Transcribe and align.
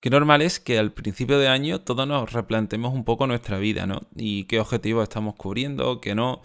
Qué 0.00 0.08
normal 0.08 0.40
es 0.40 0.60
que 0.60 0.78
al 0.78 0.92
principio 0.92 1.38
de 1.38 1.48
año 1.48 1.82
todos 1.82 2.08
nos 2.08 2.32
replantemos 2.32 2.94
un 2.94 3.04
poco 3.04 3.26
nuestra 3.26 3.58
vida, 3.58 3.86
¿no? 3.86 4.00
Y 4.16 4.44
qué 4.44 4.58
objetivos 4.58 5.02
estamos 5.02 5.34
cubriendo, 5.34 6.00
qué 6.00 6.14
no. 6.14 6.40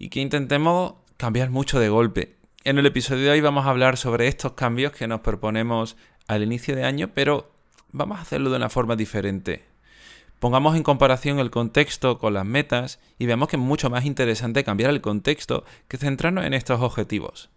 Y 0.00 0.08
que 0.08 0.20
intentemos 0.20 0.94
cambiar 1.16 1.50
mucho 1.50 1.78
de 1.78 1.90
golpe. 1.90 2.34
En 2.64 2.76
el 2.76 2.86
episodio 2.86 3.26
de 3.26 3.30
hoy 3.30 3.40
vamos 3.40 3.66
a 3.66 3.70
hablar 3.70 3.98
sobre 3.98 4.26
estos 4.26 4.54
cambios 4.54 4.90
que 4.90 5.06
nos 5.06 5.20
proponemos 5.20 5.96
al 6.26 6.42
inicio 6.42 6.74
de 6.74 6.82
año, 6.82 7.12
pero 7.14 7.52
vamos 7.92 8.18
a 8.18 8.22
hacerlo 8.22 8.50
de 8.50 8.56
una 8.56 8.68
forma 8.68 8.96
diferente. 8.96 9.64
Pongamos 10.40 10.74
en 10.74 10.82
comparación 10.82 11.38
el 11.38 11.52
contexto 11.52 12.18
con 12.18 12.34
las 12.34 12.44
metas 12.44 12.98
y 13.16 13.26
veamos 13.26 13.48
que 13.48 13.56
es 13.56 13.62
mucho 13.62 13.90
más 13.90 14.06
interesante 14.06 14.64
cambiar 14.64 14.90
el 14.90 15.00
contexto 15.00 15.64
que 15.86 15.98
centrarnos 15.98 16.44
en 16.44 16.54
estos 16.54 16.80
objetivos. 16.80 17.48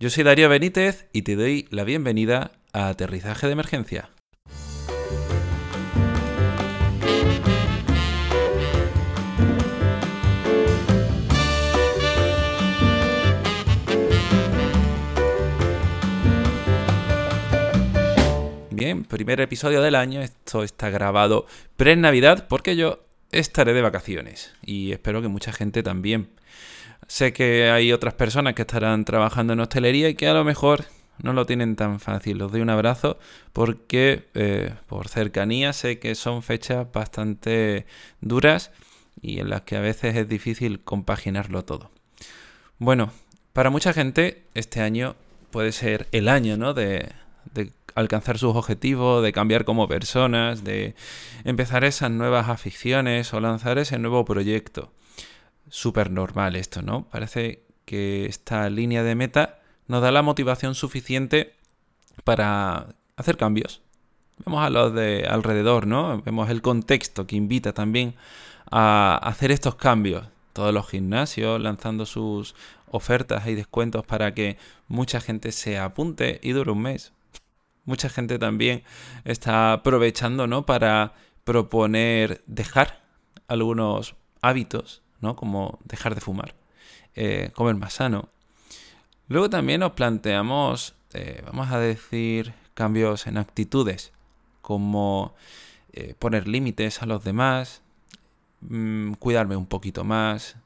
Yo 0.00 0.08
soy 0.08 0.24
Darío 0.24 0.48
Benítez 0.48 1.08
y 1.12 1.22
te 1.22 1.36
doy 1.36 1.68
la 1.70 1.84
bienvenida 1.84 2.52
a 2.72 2.88
Aterrizaje 2.88 3.46
de 3.48 3.52
Emergencia. 3.52 4.10
Bien, 18.78 19.02
primer 19.02 19.40
episodio 19.40 19.82
del 19.82 19.96
año, 19.96 20.20
esto 20.20 20.62
está 20.62 20.88
grabado 20.88 21.46
pre-Navidad 21.76 22.46
porque 22.48 22.76
yo 22.76 23.00
estaré 23.32 23.72
de 23.72 23.82
vacaciones 23.82 24.54
y 24.64 24.92
espero 24.92 25.20
que 25.20 25.26
mucha 25.26 25.52
gente 25.52 25.82
también. 25.82 26.28
Sé 27.08 27.32
que 27.32 27.70
hay 27.70 27.92
otras 27.92 28.14
personas 28.14 28.54
que 28.54 28.62
estarán 28.62 29.04
trabajando 29.04 29.52
en 29.52 29.58
hostelería 29.58 30.08
y 30.08 30.14
que 30.14 30.28
a 30.28 30.32
lo 30.32 30.44
mejor 30.44 30.84
no 31.20 31.32
lo 31.32 31.44
tienen 31.44 31.74
tan 31.74 31.98
fácil. 31.98 32.40
Os 32.40 32.52
doy 32.52 32.60
un 32.60 32.70
abrazo 32.70 33.18
porque 33.52 34.28
eh, 34.34 34.72
por 34.86 35.08
cercanía 35.08 35.72
sé 35.72 35.98
que 35.98 36.14
son 36.14 36.44
fechas 36.44 36.86
bastante 36.92 37.84
duras 38.20 38.70
y 39.20 39.40
en 39.40 39.50
las 39.50 39.62
que 39.62 39.76
a 39.76 39.80
veces 39.80 40.14
es 40.14 40.28
difícil 40.28 40.84
compaginarlo 40.84 41.64
todo. 41.64 41.90
Bueno, 42.78 43.10
para 43.52 43.70
mucha 43.70 43.92
gente 43.92 44.44
este 44.54 44.82
año 44.82 45.16
puede 45.50 45.72
ser 45.72 46.06
el 46.12 46.28
año 46.28 46.56
¿no? 46.56 46.74
de 46.74 47.08
alcanzar 47.98 48.38
sus 48.38 48.54
objetivos, 48.54 49.22
de 49.22 49.32
cambiar 49.32 49.64
como 49.64 49.88
personas, 49.88 50.62
de 50.62 50.94
empezar 51.44 51.84
esas 51.84 52.10
nuevas 52.10 52.48
aficiones 52.48 53.32
o 53.34 53.40
lanzar 53.40 53.78
ese 53.78 53.98
nuevo 53.98 54.24
proyecto. 54.24 54.92
Súper 55.68 56.10
normal 56.10 56.56
esto, 56.56 56.80
¿no? 56.80 57.08
Parece 57.10 57.64
que 57.84 58.26
esta 58.26 58.70
línea 58.70 59.02
de 59.02 59.14
meta 59.14 59.58
nos 59.88 60.00
da 60.00 60.12
la 60.12 60.22
motivación 60.22 60.74
suficiente 60.74 61.54
para 62.22 62.94
hacer 63.16 63.36
cambios. 63.36 63.82
Vemos 64.44 64.64
a 64.64 64.70
los 64.70 64.94
de 64.94 65.26
alrededor, 65.28 65.86
¿no? 65.86 66.22
Vemos 66.22 66.50
el 66.50 66.62
contexto 66.62 67.26
que 67.26 67.34
invita 67.34 67.72
también 67.72 68.14
a 68.70 69.16
hacer 69.16 69.50
estos 69.50 69.74
cambios. 69.74 70.28
Todos 70.52 70.72
los 70.72 70.88
gimnasios 70.88 71.60
lanzando 71.60 72.06
sus 72.06 72.54
ofertas 72.90 73.46
y 73.48 73.54
descuentos 73.54 74.06
para 74.06 74.34
que 74.34 74.56
mucha 74.86 75.20
gente 75.20 75.50
se 75.50 75.78
apunte 75.78 76.38
y 76.42 76.52
dure 76.52 76.70
un 76.70 76.82
mes 76.82 77.12
mucha 77.88 78.10
gente 78.10 78.38
también 78.38 78.84
está 79.24 79.72
aprovechando, 79.72 80.46
¿no? 80.46 80.66
Para 80.66 81.14
proponer 81.44 82.42
dejar 82.46 83.00
algunos 83.48 84.14
hábitos, 84.42 85.02
¿no? 85.20 85.34
Como 85.34 85.78
dejar 85.84 86.14
de 86.14 86.20
fumar, 86.20 86.54
eh, 87.14 87.50
comer 87.54 87.76
más 87.76 87.94
sano. 87.94 88.28
Luego 89.26 89.48
también 89.48 89.80
nos 89.80 89.92
planteamos, 89.92 90.94
eh, 91.14 91.42
vamos 91.46 91.72
a 91.72 91.78
decir, 91.78 92.52
cambios 92.74 93.26
en 93.26 93.38
actitudes, 93.38 94.12
como 94.60 95.34
eh, 95.94 96.14
poner 96.18 96.46
límites 96.46 97.02
a 97.02 97.06
los 97.06 97.24
demás, 97.24 97.80
mm, 98.60 99.14
cuidarme 99.14 99.56
un 99.56 99.66
poquito 99.66 100.04
más, 100.04 100.56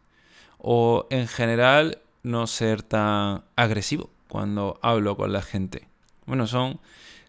o 0.59 1.07
en 1.11 1.29
general 1.29 2.01
no 2.25 2.49
ser 2.49 2.83
tan 2.83 3.45
agresivo 3.55 4.11
cuando 4.27 4.81
hablo 4.83 5.17
con 5.17 5.33
la 5.33 5.43
gente. 5.43 5.92
Bueno, 6.27 6.47
son 6.47 6.81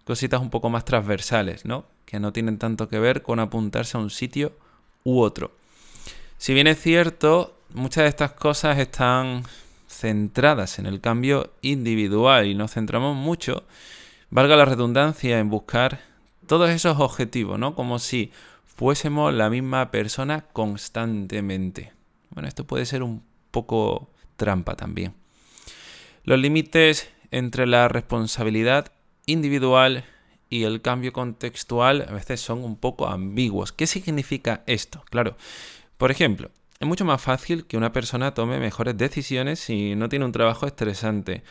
cositas 0.04 0.42
un 0.42 0.50
poco 0.50 0.70
más 0.70 0.86
transversales, 0.86 1.66
¿no? 1.66 1.86
Que 2.06 2.20
no 2.20 2.34
tienen 2.34 2.58
tanto 2.58 2.88
que 2.88 3.00
ver 3.00 3.22
con 3.22 3.40
apuntarse 3.40 3.98
a 3.98 4.00
un 4.00 4.10
sitio 4.10 4.54
u 5.04 5.20
otro. 5.20 5.52
Si 6.38 6.54
bien 6.54 6.68
es 6.68 6.80
cierto, 6.80 7.58
muchas 7.74 8.04
de 8.04 8.10
estas 8.10 8.32
cosas 8.32 8.78
están 8.78 9.44
centradas 9.88 10.80
en 10.80 10.86
el 10.86 11.00
cambio 11.00 11.54
individual 11.62 12.48
y 12.48 12.56
nos 12.56 12.74
centramos 12.74 13.16
mucho, 13.16 13.64
valga 14.30 14.56
la 14.56 14.66
redundancia, 14.66 15.40
en 15.40 15.50
buscar 15.50 16.02
todos 16.48 16.70
esos 16.70 17.00
objetivos, 17.00 17.58
¿no? 17.60 17.76
Como 17.76 18.00
si 18.00 18.32
fuésemos 18.66 19.34
la 19.34 19.50
misma 19.50 19.92
persona 19.92 20.42
constantemente. 20.52 21.94
Bueno, 22.32 22.48
esto 22.48 22.66
puede 22.66 22.86
ser 22.86 23.04
un 23.04 23.24
poco 23.52 24.10
trampa 24.36 24.76
también. 24.76 25.14
Los 26.26 26.40
límites 26.40 27.10
entre 27.34 27.66
la 27.66 27.88
responsabilidad 27.88 28.92
individual 29.26 30.06
y 30.50 30.66
el 30.66 30.82
cambio 30.82 31.12
contextual 31.12 32.06
a 32.08 32.14
veces 32.14 32.40
son 32.40 32.64
un 32.64 32.76
poco 32.76 33.08
ambiguos. 33.08 33.72
¿Qué 33.72 33.88
significa 33.88 34.64
esto? 34.68 35.04
Claro, 35.10 35.36
por 35.98 36.12
ejemplo, 36.12 36.52
es 36.80 36.88
mucho 36.88 37.06
más 37.06 37.20
fácil 37.20 37.66
que 37.66 37.76
una 37.76 37.92
persona 37.92 38.36
tome 38.36 38.60
mejores 38.60 38.96
decisiones 38.98 39.60
si 39.60 39.96
no 39.96 40.10
tiene 40.10 40.26
un 40.26 40.32
trabajo 40.32 40.68
estresante. 40.68 41.44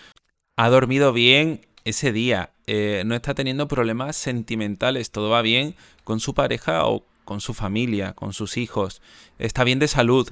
Ha 0.56 0.68
dormido 0.68 1.12
bien 1.12 1.66
ese 1.84 2.12
día, 2.12 2.50
eh, 2.68 3.02
no 3.04 3.16
está 3.16 3.34
teniendo 3.34 3.66
problemas 3.66 4.14
sentimentales, 4.14 5.10
todo 5.10 5.30
va 5.30 5.42
bien 5.42 5.74
con 6.04 6.20
su 6.20 6.32
pareja 6.32 6.86
o 6.86 7.04
con 7.24 7.40
su 7.40 7.54
familia, 7.54 8.12
con 8.12 8.32
sus 8.32 8.56
hijos, 8.56 9.02
está 9.40 9.64
bien 9.64 9.80
de 9.80 9.88
salud. 9.88 10.30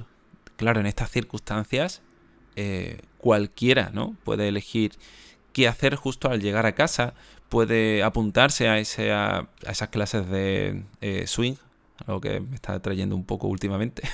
Claro, 0.55 0.79
en 0.79 0.85
estas 0.85 1.11
circunstancias 1.11 2.01
eh, 2.55 3.01
cualquiera 3.17 3.91
¿no? 3.93 4.15
puede 4.23 4.47
elegir 4.47 4.93
qué 5.53 5.67
hacer 5.67 5.95
justo 5.95 6.29
al 6.29 6.41
llegar 6.41 6.65
a 6.65 6.73
casa. 6.73 7.13
Puede 7.49 8.03
apuntarse 8.03 8.67
a, 8.69 8.79
esas 8.79 9.89
clases 9.89 10.29
de 10.29 10.83
eh, 11.01 11.27
swing, 11.27 11.55
algo 12.05 12.21
que 12.21 12.39
me 12.39 12.55
está 12.55 12.79
trayendo 12.81 13.15
un 13.15 13.25
poco 13.25 13.47
últimamente. 13.47 14.03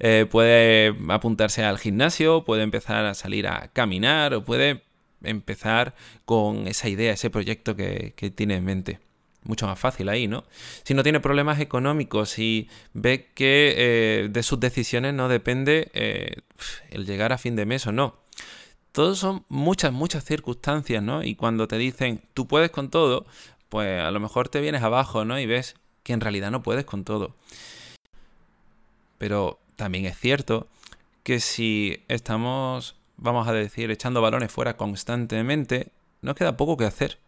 Eh, 0.00 0.26
puede 0.28 0.96
apuntarse 1.10 1.64
al 1.64 1.78
gimnasio, 1.78 2.44
puede 2.44 2.62
empezar 2.62 3.04
a 3.04 3.14
salir 3.14 3.46
a 3.46 3.68
caminar 3.72 4.34
o 4.34 4.44
puede 4.44 4.82
empezar 5.22 5.94
con 6.24 6.66
esa 6.66 6.88
idea, 6.88 7.12
ese 7.12 7.30
proyecto 7.30 7.76
que, 7.76 8.14
tiene 8.34 8.56
en 8.56 8.64
mente. 8.64 8.98
Mucho 9.44 9.66
más 9.66 9.78
fácil 9.78 10.08
ahí, 10.08 10.26
¿no? 10.26 10.44
Si 10.82 10.94
no 10.94 11.02
tiene 11.02 11.20
problemas 11.20 11.60
económicos 11.60 12.38
y 12.38 12.68
ve 12.94 13.28
que 13.34 13.74
eh, 13.76 14.28
de 14.28 14.42
sus 14.42 14.58
decisiones 14.58 15.14
no 15.14 15.28
depende 15.28 15.90
el 16.90 17.06
llegar 17.06 17.32
a 17.32 17.38
fin 17.38 17.54
de 17.54 17.66
mes 17.66 17.86
o 17.86 17.92
no 17.92 18.21
todos 18.92 19.18
son 19.18 19.44
muchas, 19.48 19.92
muchas 19.92 20.24
circunstancias, 20.24 21.02
¿no? 21.02 21.24
Y 21.24 21.34
cuando 21.34 21.66
te 21.66 21.78
dicen, 21.78 22.22
tú 22.34 22.46
puedes 22.46 22.70
con 22.70 22.90
todo, 22.90 23.26
pues 23.68 24.02
a 24.02 24.10
lo 24.10 24.20
mejor 24.20 24.48
te 24.48 24.60
vienes 24.60 24.82
abajo, 24.82 25.24
¿no? 25.24 25.38
Y 25.38 25.46
ves 25.46 25.76
que 26.02 26.12
en 26.12 26.20
realidad 26.20 26.50
no 26.50 26.62
puedes 26.62 26.84
con 26.84 27.04
todo. 27.04 27.34
Pero 29.18 29.58
también 29.76 30.04
es 30.04 30.18
cierto 30.18 30.68
que 31.22 31.40
si 31.40 32.04
estamos, 32.08 32.96
vamos 33.16 33.48
a 33.48 33.52
decir, 33.52 33.90
echando 33.90 34.20
balones 34.20 34.52
fuera 34.52 34.76
constantemente, 34.76 35.88
nos 36.20 36.34
queda 36.34 36.56
poco 36.56 36.76
que 36.76 36.84
hacer. 36.84 37.18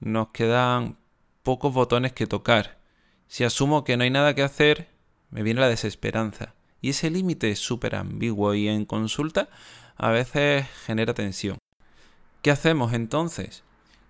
Nos 0.00 0.28
quedan 0.28 0.96
pocos 1.42 1.72
botones 1.72 2.12
que 2.12 2.26
tocar. 2.26 2.78
Si 3.26 3.44
asumo 3.44 3.84
que 3.84 3.96
no 3.96 4.04
hay 4.04 4.10
nada 4.10 4.34
que 4.34 4.42
hacer, 4.42 4.88
me 5.30 5.42
viene 5.42 5.60
la 5.60 5.68
desesperanza. 5.68 6.54
Y 6.80 6.90
ese 6.90 7.10
límite 7.10 7.50
es 7.50 7.58
súper 7.58 7.96
ambiguo 7.96 8.54
y 8.54 8.68
en 8.68 8.84
consulta 8.84 9.48
a 9.98 10.10
veces 10.10 10.66
genera 10.86 11.12
tensión. 11.12 11.58
¿Qué 12.42 12.50
hacemos 12.50 12.92
entonces? 12.92 13.64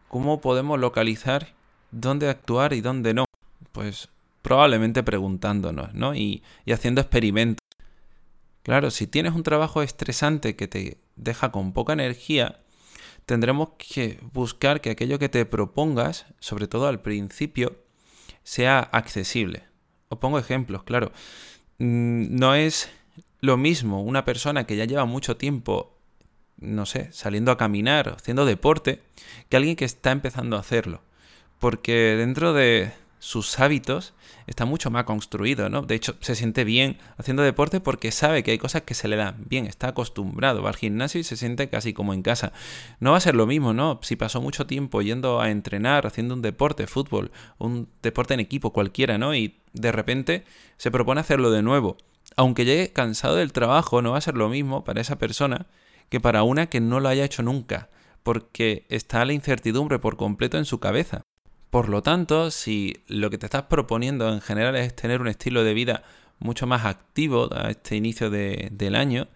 ¿Cómo 0.09 0.41
podemos 0.41 0.79
localizar 0.79 1.55
dónde 1.91 2.29
actuar 2.29 2.75
y 2.75 2.83
dónde 2.83 3.15
no? 3.15 3.25
Pues 3.73 4.09
probablemente 4.43 5.03
preguntándonos, 5.03 5.95
¿no? 5.95 6.15
Y, 6.15 6.43
y 6.65 6.73
haciendo 6.73 7.01
experimentos. 7.01 7.65
Claro, 8.63 8.91
si 8.91 9.07
tienes 9.07 9.33
un 9.33 9.43
trabajo 9.43 9.83
estresante 9.83 10.55
que 10.55 10.69
te 10.69 10.99
deja 11.17 11.51
con 11.51 11.73
poca 11.73 11.95
energía, 11.95 12.61
tendremos 13.25 13.71
que 13.79 14.21
buscar 14.33 14.83
que 14.83 14.91
aquello 14.91 15.19
que 15.19 15.31
te 15.31 15.45
propongas, 15.47 16.27
sobre 16.39 16.69
todo 16.69 16.87
al 16.87 17.01
principio, 17.01 17.77
sea 18.43 18.81
accesible. 18.81 19.65
Os 20.11 20.19
pongo 20.19 20.39
ejemplos, 20.39 20.83
claro. 20.83 21.13
Mm, 21.79 22.37
no 22.39 22.55
es 22.55 22.91
lo 23.41 23.57
mismo 23.57 24.03
una 24.03 24.25
persona 24.25 24.65
que 24.65 24.77
ya 24.77 24.85
lleva 24.85 25.05
mucho 25.05 25.37
tiempo, 25.37 25.97
no 26.59 26.87
sé, 26.87 27.09
saliendo 27.13 27.53
a 27.53 27.57
caminar, 27.57 28.15
haciendo 28.17 28.45
deporte, 28.45 29.03
que 29.49 29.57
alguien 29.57 29.77
que 29.77 29.85
está 29.85 30.11
empezando 30.11 30.57
a 30.57 30.61
hacerlo. 30.61 31.03
Porque 31.59 32.15
dentro 32.17 32.53
de, 32.53 32.93
sus 33.19 33.59
hábitos 33.59 34.15
está 34.47 34.65
mucho 34.65 34.91
más 34.91 35.05
construido, 35.05 35.69
¿no? 35.69 35.83
De 35.83 35.95
hecho, 35.95 36.17
se 36.21 36.35
siente 36.35 36.65
bien 36.65 36.99
haciendo 37.17 37.43
deporte 37.43 37.81
porque 37.81 38.13
sabe 38.13 38.43
que 38.43 38.53
hay 38.53 38.59
cosas 38.59 38.83
que 38.83 38.95
se 38.95 39.09
le 39.09 39.17
dan 39.17 39.45
bien, 39.49 39.67
está 39.67 39.89
acostumbrado, 39.89 40.63
va 40.63 40.71
al 40.71 40.77
gimnasio 40.77 41.21
y 41.21 41.25
se 41.25 41.37
siente 41.37 41.69
casi 41.69 41.93
como 41.93 42.15
en 42.15 42.23
casa. 42.23 42.53
No 43.01 43.13
va 43.13 43.19
a 43.19 43.21
ser 43.21 43.35
lo 43.35 43.47
mismo, 43.47 43.75
¿no? 43.75 43.99
Si 44.03 44.17
pasó 44.17 44.41
mucho 44.41 44.67
tiempo 44.67 45.03
yendo 45.03 45.41
a 45.41 45.51
entrenar, 45.51 46.07
haciendo 46.07 46.35
un 46.35 46.43
deporte, 46.43 46.87
fútbol, 46.87 47.33
un 47.59 47.89
deporte 48.03 48.35
en 48.35 48.41
equipo 48.41 48.73
cualquiera, 48.73 49.19
¿no? 49.19 49.35
Y 49.35 49.57
de 49.73 49.93
repente 49.93 50.45
se 50.77 50.91
propone 50.91 51.21
hacerlo 51.21 51.51
de 51.51 51.63
nuevo. 51.63 51.97
Aunque 52.39 52.65
llegue 52.65 52.93
cansado 52.93 53.35
del 53.35 53.53
trabajo, 53.53 54.01
no 54.01 54.13
va 54.13 54.19
a 54.19 54.21
ser 54.21 54.37
lo 54.37 54.49
mismo 54.49 54.85
para 54.85 55.01
esa 55.01 55.19
persona 55.19 55.67
que 56.09 56.21
para 56.21 56.45
una 56.45 56.69
que 56.69 56.81
no 56.81 57.01
lo 57.01 57.09
haya 57.09 57.25
hecho 57.25 57.43
nunca, 57.43 57.89
porque 58.23 58.87
está 58.91 59.25
la 59.25 59.33
incertidumbre 59.33 59.99
por 59.99 60.17
completo 60.17 60.57
en 60.57 60.65
su 60.65 60.79
cabeza. 60.79 61.23
Por 61.71 61.89
lo 61.89 62.01
tanto, 62.01 62.53
si 62.53 63.03
lo 63.09 63.29
que 63.29 63.39
te 63.39 63.47
estás 63.47 63.65
proponiendo 63.65 64.33
en 64.33 64.41
general 64.41 64.77
es 64.77 64.95
tener 64.95 65.21
un 65.21 65.27
estilo 65.27 65.65
de 65.65 65.75
vida 65.75 66.05
mucho 66.39 66.69
más 66.69 66.85
activo 66.85 67.49
a 67.53 67.71
este 67.71 67.97
inicio 67.97 68.31
del 68.31 68.95
año, 68.95 69.27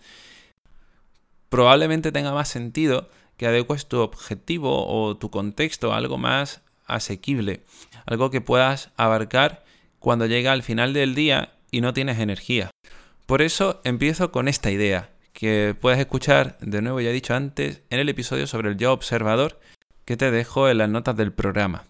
probablemente 1.48 2.12
tenga 2.12 2.32
más 2.32 2.50
sentido 2.50 3.08
que 3.36 3.48
adecues 3.48 3.86
tu 3.86 3.98
objetivo 3.98 4.86
o 4.86 5.16
tu 5.16 5.28
contexto 5.28 5.92
a 5.92 5.96
algo 5.96 6.18
más 6.18 6.62
asequible, 6.86 7.64
algo 8.06 8.30
que 8.30 8.40
puedas 8.40 8.90
abarcar 8.96 9.64
cuando 9.98 10.26
llega 10.26 10.52
al 10.52 10.62
final 10.62 10.92
del 10.92 11.16
día 11.16 11.54
y 11.72 11.80
no 11.80 11.92
tienes 11.92 12.20
energía. 12.20 12.70
Por 13.26 13.42
eso 13.42 13.80
empiezo 13.82 14.30
con 14.30 14.46
esta 14.46 14.70
idea, 14.70 15.10
que 15.32 15.74
puedes 15.80 15.98
escuchar, 15.98 16.56
de 16.60 16.82
nuevo 16.82 17.00
ya 17.00 17.10
he 17.10 17.12
dicho 17.12 17.34
antes, 17.34 17.82
en 17.90 17.98
el 17.98 18.08
episodio 18.08 18.46
sobre 18.46 18.70
el 18.70 18.76
yo 18.76 18.92
observador 18.92 19.58
que 20.04 20.16
te 20.16 20.30
dejo 20.30 20.68
en 20.68 20.78
las 20.78 20.88
notas 20.88 21.16
del 21.16 21.32
programa. 21.32 21.84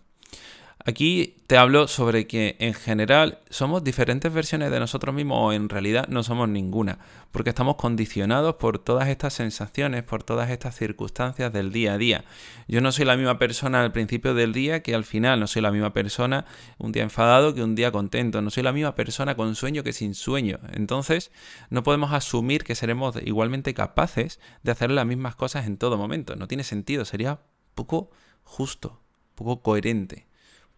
Aquí 0.84 1.36
te 1.46 1.58
hablo 1.58 1.86
sobre 1.86 2.26
que 2.26 2.56
en 2.58 2.74
general 2.74 3.38
somos 3.50 3.84
diferentes 3.84 4.32
versiones 4.32 4.72
de 4.72 4.80
nosotros 4.80 5.14
mismos 5.14 5.38
o 5.40 5.52
en 5.52 5.68
realidad 5.68 6.08
no 6.08 6.24
somos 6.24 6.48
ninguna, 6.48 6.98
porque 7.30 7.50
estamos 7.50 7.76
condicionados 7.76 8.56
por 8.56 8.80
todas 8.80 9.08
estas 9.08 9.34
sensaciones, 9.34 10.02
por 10.02 10.24
todas 10.24 10.50
estas 10.50 10.74
circunstancias 10.74 11.52
del 11.52 11.70
día 11.70 11.92
a 11.92 11.98
día. 11.98 12.24
Yo 12.66 12.80
no 12.80 12.90
soy 12.90 13.04
la 13.04 13.16
misma 13.16 13.38
persona 13.38 13.80
al 13.80 13.92
principio 13.92 14.34
del 14.34 14.52
día 14.52 14.82
que 14.82 14.96
al 14.96 15.04
final, 15.04 15.38
no 15.38 15.46
soy 15.46 15.62
la 15.62 15.70
misma 15.70 15.92
persona 15.92 16.46
un 16.78 16.90
día 16.90 17.04
enfadado 17.04 17.54
que 17.54 17.62
un 17.62 17.76
día 17.76 17.92
contento, 17.92 18.42
no 18.42 18.50
soy 18.50 18.64
la 18.64 18.72
misma 18.72 18.96
persona 18.96 19.36
con 19.36 19.54
sueño 19.54 19.84
que 19.84 19.92
sin 19.92 20.16
sueño. 20.16 20.58
Entonces, 20.72 21.30
no 21.70 21.84
podemos 21.84 22.12
asumir 22.12 22.64
que 22.64 22.74
seremos 22.74 23.14
igualmente 23.24 23.72
capaces 23.72 24.40
de 24.64 24.72
hacer 24.72 24.90
las 24.90 25.06
mismas 25.06 25.36
cosas 25.36 25.68
en 25.68 25.76
todo 25.76 25.96
momento. 25.96 26.34
No 26.34 26.48
tiene 26.48 26.64
sentido, 26.64 27.04
sería 27.04 27.38
poco 27.76 28.10
justo, 28.42 29.00
poco 29.36 29.62
coherente 29.62 30.31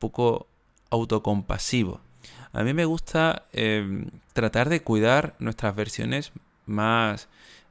poco 0.05 0.47
autocompasivo. 0.91 2.01
A 2.53 2.63
mí 2.63 2.75
me 2.75 2.85
gusta 2.85 3.47
em, 3.53 4.11
tratar 4.35 4.69
de 4.69 4.83
cuidar 4.83 5.35
nuestras 5.39 5.75
versiones 5.75 6.33
más 6.67 7.29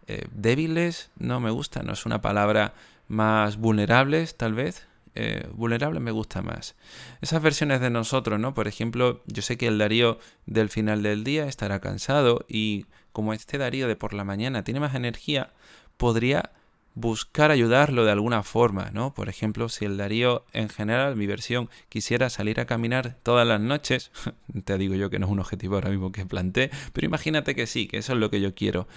eh, 0.08 0.26
débiles, 0.32 1.12
no 1.20 1.40
me 1.40 1.52
gusta, 1.52 1.84
no 1.84 1.94
es 1.94 2.08
una 2.08 2.22
palabra 2.22 2.74
más 3.08 3.58
vulnerables 3.58 4.36
tal 4.36 4.54
vez. 4.56 4.88
Eh, 5.16 5.48
vulnerable 5.54 6.00
me 6.00 6.10
gusta 6.10 6.42
más. 6.42 6.74
Esas 7.22 7.40
versiones 7.40 7.80
de 7.82 7.92
nosotros, 7.92 8.40
¿no? 8.40 8.56
Por 8.56 8.68
ejemplo, 8.68 9.22
yo 9.28 9.44
sé 9.44 9.58
que 9.58 9.68
el 9.68 9.78
Darío 9.78 10.18
del 10.48 10.70
final 10.70 11.04
del 11.04 11.24
día 11.24 11.46
estará 11.46 11.80
cansado 11.80 12.46
y 12.50 12.88
como 13.12 13.34
este 13.34 13.60
Darío 13.60 13.88
de 13.88 13.96
por 13.96 14.16
la 14.16 14.24
mañana 14.24 14.64
tiene 14.64 14.80
más 14.80 14.96
energía, 14.96 15.52
podría 15.98 16.50
buscar 16.96 17.52
ayudarlo 17.52 18.06
de 18.06 18.12
alguna 18.12 18.44
forma, 18.44 18.92
¿no? 18.92 19.14
Por 19.14 19.30
ejemplo, 19.30 19.70
si 19.70 19.86
el 19.86 19.98
Darío 19.98 20.46
en 20.54 20.70
general, 20.70 21.16
mi 21.16 21.26
versión, 21.26 21.70
quisiera 21.90 22.30
salir 22.30 22.60
a 22.60 22.66
caminar 22.66 23.18
todas 23.24 23.48
las 23.48 23.60
noches, 23.60 24.12
te 24.66 24.78
digo 24.78 24.96
yo 24.96 25.10
que 25.10 25.20
no 25.20 25.26
es 25.26 25.32
un 25.32 25.40
objetivo 25.40 25.76
ahora 25.76 25.90
mismo 25.90 26.12
que 26.12 26.26
planteé, 26.26 26.70
pero 26.94 27.06
imagínate 27.06 27.56
que 27.56 27.68
sí, 27.68 27.88
que 27.88 27.98
eso 27.98 28.14
es 28.14 28.20
lo 28.20 28.30
que 28.30 28.42
yo 28.42 28.54
quiero, 28.54 28.88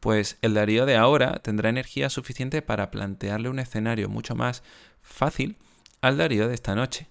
pues 0.00 0.38
el 0.42 0.54
Darío 0.54 0.86
de 0.86 0.96
ahora 0.96 1.40
tendrá 1.42 1.70
energía 1.70 2.10
suficiente 2.10 2.62
para 2.62 2.90
plantearle 2.90 3.48
un 3.48 3.58
escenario 3.58 4.08
mucho 4.08 4.34
más 4.34 4.62
fácil 5.02 5.56
al 6.02 6.18
Darío 6.18 6.48
de 6.48 6.54
esta 6.54 6.74
noche. 6.74 7.08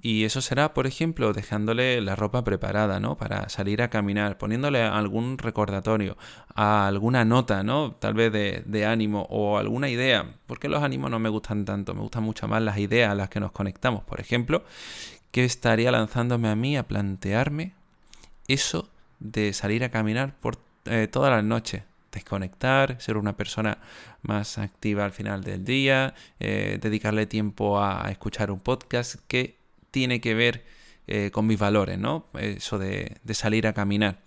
Y 0.00 0.24
eso 0.24 0.40
será, 0.40 0.74
por 0.74 0.86
ejemplo, 0.86 1.32
dejándole 1.32 2.00
la 2.00 2.16
ropa 2.16 2.44
preparada, 2.44 3.00
¿no? 3.00 3.16
Para 3.16 3.48
salir 3.48 3.82
a 3.82 3.90
caminar, 3.90 4.38
poniéndole 4.38 4.82
algún 4.82 5.38
recordatorio, 5.38 6.16
alguna 6.54 7.24
nota, 7.24 7.62
¿no? 7.62 7.92
Tal 7.92 8.14
vez 8.14 8.30
de, 8.30 8.62
de, 8.66 8.86
ánimo 8.86 9.26
o 9.30 9.58
alguna 9.58 9.88
idea. 9.88 10.34
Porque 10.46 10.68
los 10.68 10.82
ánimos 10.82 11.10
no 11.10 11.18
me 11.18 11.28
gustan 11.28 11.64
tanto, 11.64 11.94
me 11.94 12.02
gustan 12.02 12.22
mucho 12.22 12.46
más 12.46 12.62
las 12.62 12.78
ideas 12.78 13.10
a 13.10 13.14
las 13.14 13.30
que 13.30 13.40
nos 13.40 13.52
conectamos. 13.52 14.04
Por 14.04 14.20
ejemplo, 14.20 14.64
que 15.30 15.44
estaría 15.44 15.90
lanzándome 15.90 16.48
a 16.48 16.56
mí 16.56 16.76
a 16.76 16.84
plantearme 16.84 17.72
eso 18.48 18.88
de 19.18 19.52
salir 19.52 19.84
a 19.84 19.90
caminar 19.90 20.34
por 20.40 20.58
eh, 20.84 21.08
todas 21.10 21.30
las 21.30 21.44
noches, 21.44 21.82
desconectar, 22.12 23.00
ser 23.00 23.16
una 23.16 23.36
persona 23.36 23.78
más 24.22 24.58
activa 24.58 25.04
al 25.04 25.12
final 25.12 25.42
del 25.42 25.64
día, 25.64 26.14
eh, 26.40 26.78
dedicarle 26.80 27.26
tiempo 27.26 27.80
a, 27.80 28.10
escuchar 28.10 28.50
un 28.50 28.60
podcast 28.60 29.16
que 29.28 29.56
tiene 29.96 30.20
que 30.20 30.34
ver 30.34 30.62
eh, 31.06 31.30
con 31.32 31.46
mis 31.46 31.58
valores, 31.58 31.98
¿no? 31.98 32.26
Eso 32.38 32.76
de, 32.76 33.16
salir 33.32 33.66
a 33.66 33.72
caminar. 33.72 34.18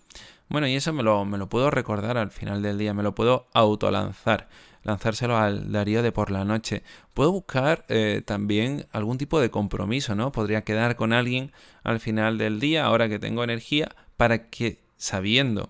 Bueno, 0.47 0.67
y 0.67 0.73
eso 0.73 0.93
me 0.93 1.03
lo, 1.03 1.25
me 1.25 1.37
lo, 1.37 1.47
puedo 1.47 1.69
recordar 1.69 2.17
al 2.17 2.31
final 2.31 2.63
del 2.63 2.79
día, 2.79 2.95
me 2.95 3.03
lo 3.03 3.13
puedo 3.13 3.45
autolanzar, 3.53 4.49
lanzárselo 4.83 5.37
al 5.37 5.71
Darío 5.71 6.01
de 6.01 6.11
por 6.11 6.31
la 6.31 6.43
noche. 6.43 6.81
Puedo 7.13 7.31
buscar 7.31 7.85
eh, 7.87 8.23
también 8.25 8.87
algún 8.91 9.19
tipo 9.19 9.39
de 9.39 9.51
compromiso, 9.51 10.15
¿no? 10.15 10.31
Podría 10.31 10.63
quedar 10.63 10.95
con 10.95 11.13
alguien 11.13 11.51
al 11.83 11.99
final 11.99 12.39
del 12.39 12.59
día, 12.59 12.85
ahora 12.85 13.07
que 13.07 13.19
tengo 13.19 13.43
energía, 13.43 13.95
para 14.17 14.49
que 14.49 14.79
sabiendo 14.97 15.69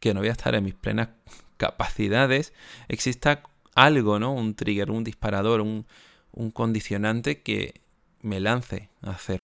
que 0.00 0.12
no 0.12 0.20
voy 0.20 0.28
a 0.28 0.32
estar 0.32 0.54
en 0.54 0.64
mis 0.64 0.74
plenas 0.74 1.08
capacidades, 1.56 2.52
exista 2.88 3.42
algo, 3.74 4.18
¿no? 4.18 4.34
Un 4.34 4.54
trigger, 4.54 4.90
un 4.90 5.02
disparador, 5.02 5.62
un, 5.62 5.86
un 6.32 6.50
condicionante 6.50 7.40
que 7.40 7.80
me 8.24 8.40
lance 8.40 8.88
a 9.02 9.10
hacer. 9.10 9.40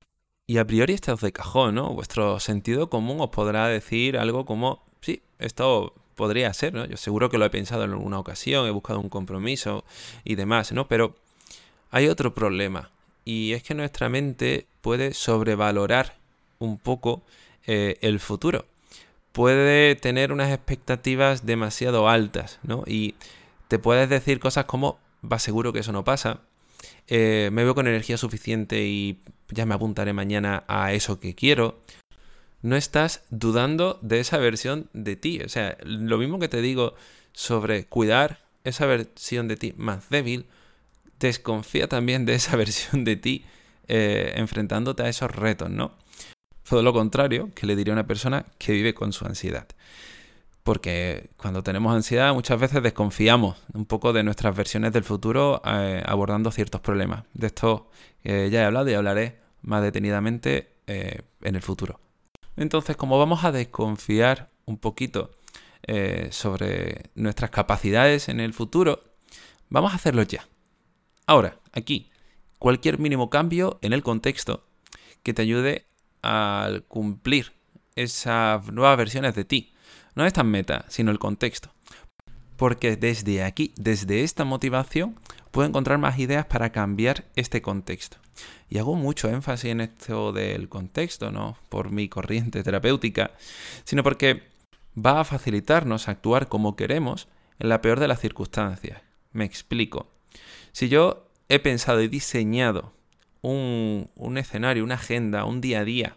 Y 0.47 0.59
a 0.59 0.67
priori 0.67 0.95
está 0.95 1.15
de 1.15 1.33
cajón, 1.33 1.77
¿no? 1.77 1.95
Vuestro 1.95 2.41
sentido 2.41 2.91
común 2.91 3.21
os 3.21 3.31
podrá 3.31 3.69
decir 3.69 4.19
algo 4.19 4.45
como, 4.45 4.83
sí, 5.01 5.23
esto 5.39 5.95
podría 6.17 6.53
ser, 6.53 6.75
¿no? 6.75 6.87
Yo 6.87 6.97
seguro 6.97 7.31
que 7.31 7.39
lo 7.39 7.45
he 7.45 7.51
pensado 7.51 7.85
en 7.85 7.93
alguna 7.93 8.19
ocasión, 8.19 8.67
he 8.67 8.71
buscado 8.71 8.99
un 8.99 9.09
compromiso 9.09 9.85
y 10.25 10.35
demás, 10.35 10.73
¿no? 10.73 10.89
Pero 10.89 11.15
hay 11.93 12.09
otro 12.09 12.35
problema, 12.35 12.91
y 13.25 13.53
es 13.53 13.63
que 13.63 13.75
nuestra 13.75 14.09
mente 14.09 14.67
puede 14.81 15.15
sobrevalorar 15.15 16.17
un 16.59 16.79
poco 16.79 17.23
eh, 17.67 17.99
el 18.01 18.19
futuro. 18.19 18.65
Puede 19.33 19.95
tener 19.95 20.33
unas 20.33 20.53
expectativas 20.53 21.47
demasiado 21.47 22.09
altas, 22.09 22.59
¿no? 22.63 22.83
Y 22.87 23.15
te 23.69 23.79
puedes 23.79 24.09
decir 24.09 24.41
cosas 24.41 24.65
como, 24.65 24.99
va 25.23 25.39
seguro 25.39 25.73
que 25.73 25.79
eso 25.79 25.93
no 25.93 26.03
pasa, 26.03 26.41
eh, 27.13 27.51
me 27.53 27.65
veo 27.65 27.75
con 27.75 27.89
energía 27.89 28.17
suficiente 28.17 28.87
y 28.87 29.21
ya 29.49 29.67
me 29.67 29.75
apuntaré 29.75 30.13
mañana 30.13 30.63
a 30.69 30.93
eso 30.93 31.19
que 31.19 31.35
quiero. 31.35 31.83
No 32.63 32.77
estás 32.77 33.25
dudando 33.31 33.99
de 34.01 34.21
esa 34.21 34.39
versión 34.39 34.89
de 34.93 35.17
ti. 35.17 35.41
O 35.41 35.49
sea, 35.49 35.77
lo 35.83 36.19
mismo 36.19 36.39
que 36.39 36.49
te 36.49 36.63
digo 36.63 36.95
sobre 37.33 37.85
cuidar 37.85 38.39
esa 38.63 38.87
versión 38.87 39.49
de 39.49 39.57
ti 39.57 39.75
más 39.77 40.09
débil, 40.09 40.47
desconfía 41.19 41.89
también 41.89 42.27
de 42.27 42.35
esa 42.35 42.55
versión 42.57 43.05
de 43.05 43.17
ti 43.17 43.45
eh, 43.89 44.35
enfrentándote 44.37 45.03
a 45.03 45.09
esos 45.09 45.33
retos, 45.33 45.69
¿no? 45.69 45.93
Todo 46.69 46.85
lo 46.85 46.93
contrario 46.93 47.51
que 47.57 47.67
le 47.67 47.75
diría 47.75 47.93
a 47.93 47.97
una 47.97 48.07
persona 48.07 48.47
que 48.59 48.73
vive 48.73 48.95
con 48.95 49.13
su 49.13 49.27
ansiedad 49.27 49.67
porque 50.71 51.31
cuando 51.37 51.65
tenemos 51.65 51.93
ansiedad 51.93 52.33
muchas 52.33 52.61
veces 52.61 52.81
desconfiamos 52.81 53.57
un 53.73 53.87
poco 53.87 54.13
de 54.13 54.23
nuestras 54.23 54.57
versiones 54.57 54.93
del 54.93 55.03
futuro 55.03 55.61
eh, 55.67 56.01
abordando 56.07 56.53
ciertos 56.53 56.81
problemas. 56.81 57.25
De 57.35 57.49
esto 57.49 57.91
eh, 58.23 58.51
ya 58.53 58.63
he 58.63 58.65
hablado 58.67 58.89
y 58.89 58.95
hablaré 58.95 59.41
más 59.63 59.83
detenidamente 59.83 60.77
eh, 60.87 61.23
en 61.43 61.57
el 61.57 61.63
futuro. 61.63 61.99
Entonces, 62.57 62.97
como 62.97 63.19
vamos 63.19 63.43
a 63.43 63.51
desconfiar 63.51 64.51
un 64.65 64.79
poquito 64.79 65.33
sobre 66.31 67.11
nuestras 67.17 67.51
capacidades 67.51 68.29
en 68.29 68.39
el 68.39 68.55
futuro, 68.55 69.03
vamos 69.71 69.93
a 69.93 69.97
hacerlo 69.97 70.23
ya. 70.23 70.47
Ahora, 71.27 71.57
aquí, 71.73 72.13
cualquier 72.61 73.01
mínimo 73.01 73.29
cambio 73.29 73.81
en 73.83 73.93
el 73.93 74.05
contexto 74.05 74.69
que 75.25 75.35
te 75.35 75.43
ayude 75.43 75.87
a 76.23 76.71
cumplir 76.87 77.55
esas 77.97 78.73
nuevas 78.73 78.97
versiones 78.97 79.35
de 79.35 79.45
ti 79.45 79.75
no 80.21 80.27
es 80.27 80.35
tan 80.35 80.51
meta, 80.51 80.85
sino 80.89 81.11
el 81.11 81.19
contexto. 81.19 81.71
Porque 82.59 82.97
desde 82.97 83.43
aquí, 83.43 83.73
desde 83.77 84.23
esta 84.23 84.45
motivación, 84.45 85.19
puedo 85.51 85.67
encontrar 85.67 85.97
más 85.97 86.19
ideas 86.19 86.45
para 86.45 86.73
cambiar 86.73 87.25
este 87.37 87.63
contexto. 87.63 88.19
Y 88.69 88.77
hago 88.77 88.97
mucho 88.97 89.31
énfasis 89.31 89.71
en 89.71 89.81
esto 89.81 90.35
del 90.35 90.69
contexto, 90.69 91.33
no 91.33 91.57
por 91.71 91.91
mi 91.91 92.11
corriente 92.11 92.63
terapéutica, 92.63 93.31
sino 93.85 94.03
porque 94.03 94.43
va 94.95 95.21
a 95.21 95.25
facilitarnos 95.25 96.07
actuar 96.07 96.49
como 96.49 96.77
queremos 96.77 97.27
en 97.59 97.71
la 97.71 97.81
peor 97.81 97.99
de 97.99 98.09
las 98.09 98.21
circunstancias. 98.21 99.01
Me 99.33 99.47
explico. 99.47 100.11
Si 100.73 100.91
yo 100.91 101.31
he 101.49 101.61
pensado 101.61 102.03
y 102.03 102.09
diseñado 102.09 102.93
un, 103.41 104.11
un 104.17 104.37
escenario, 104.37 104.85
una 104.85 104.97
agenda, 104.97 105.47
un 105.47 105.63
día 105.63 105.81
a 105.81 105.85
día 105.85 106.17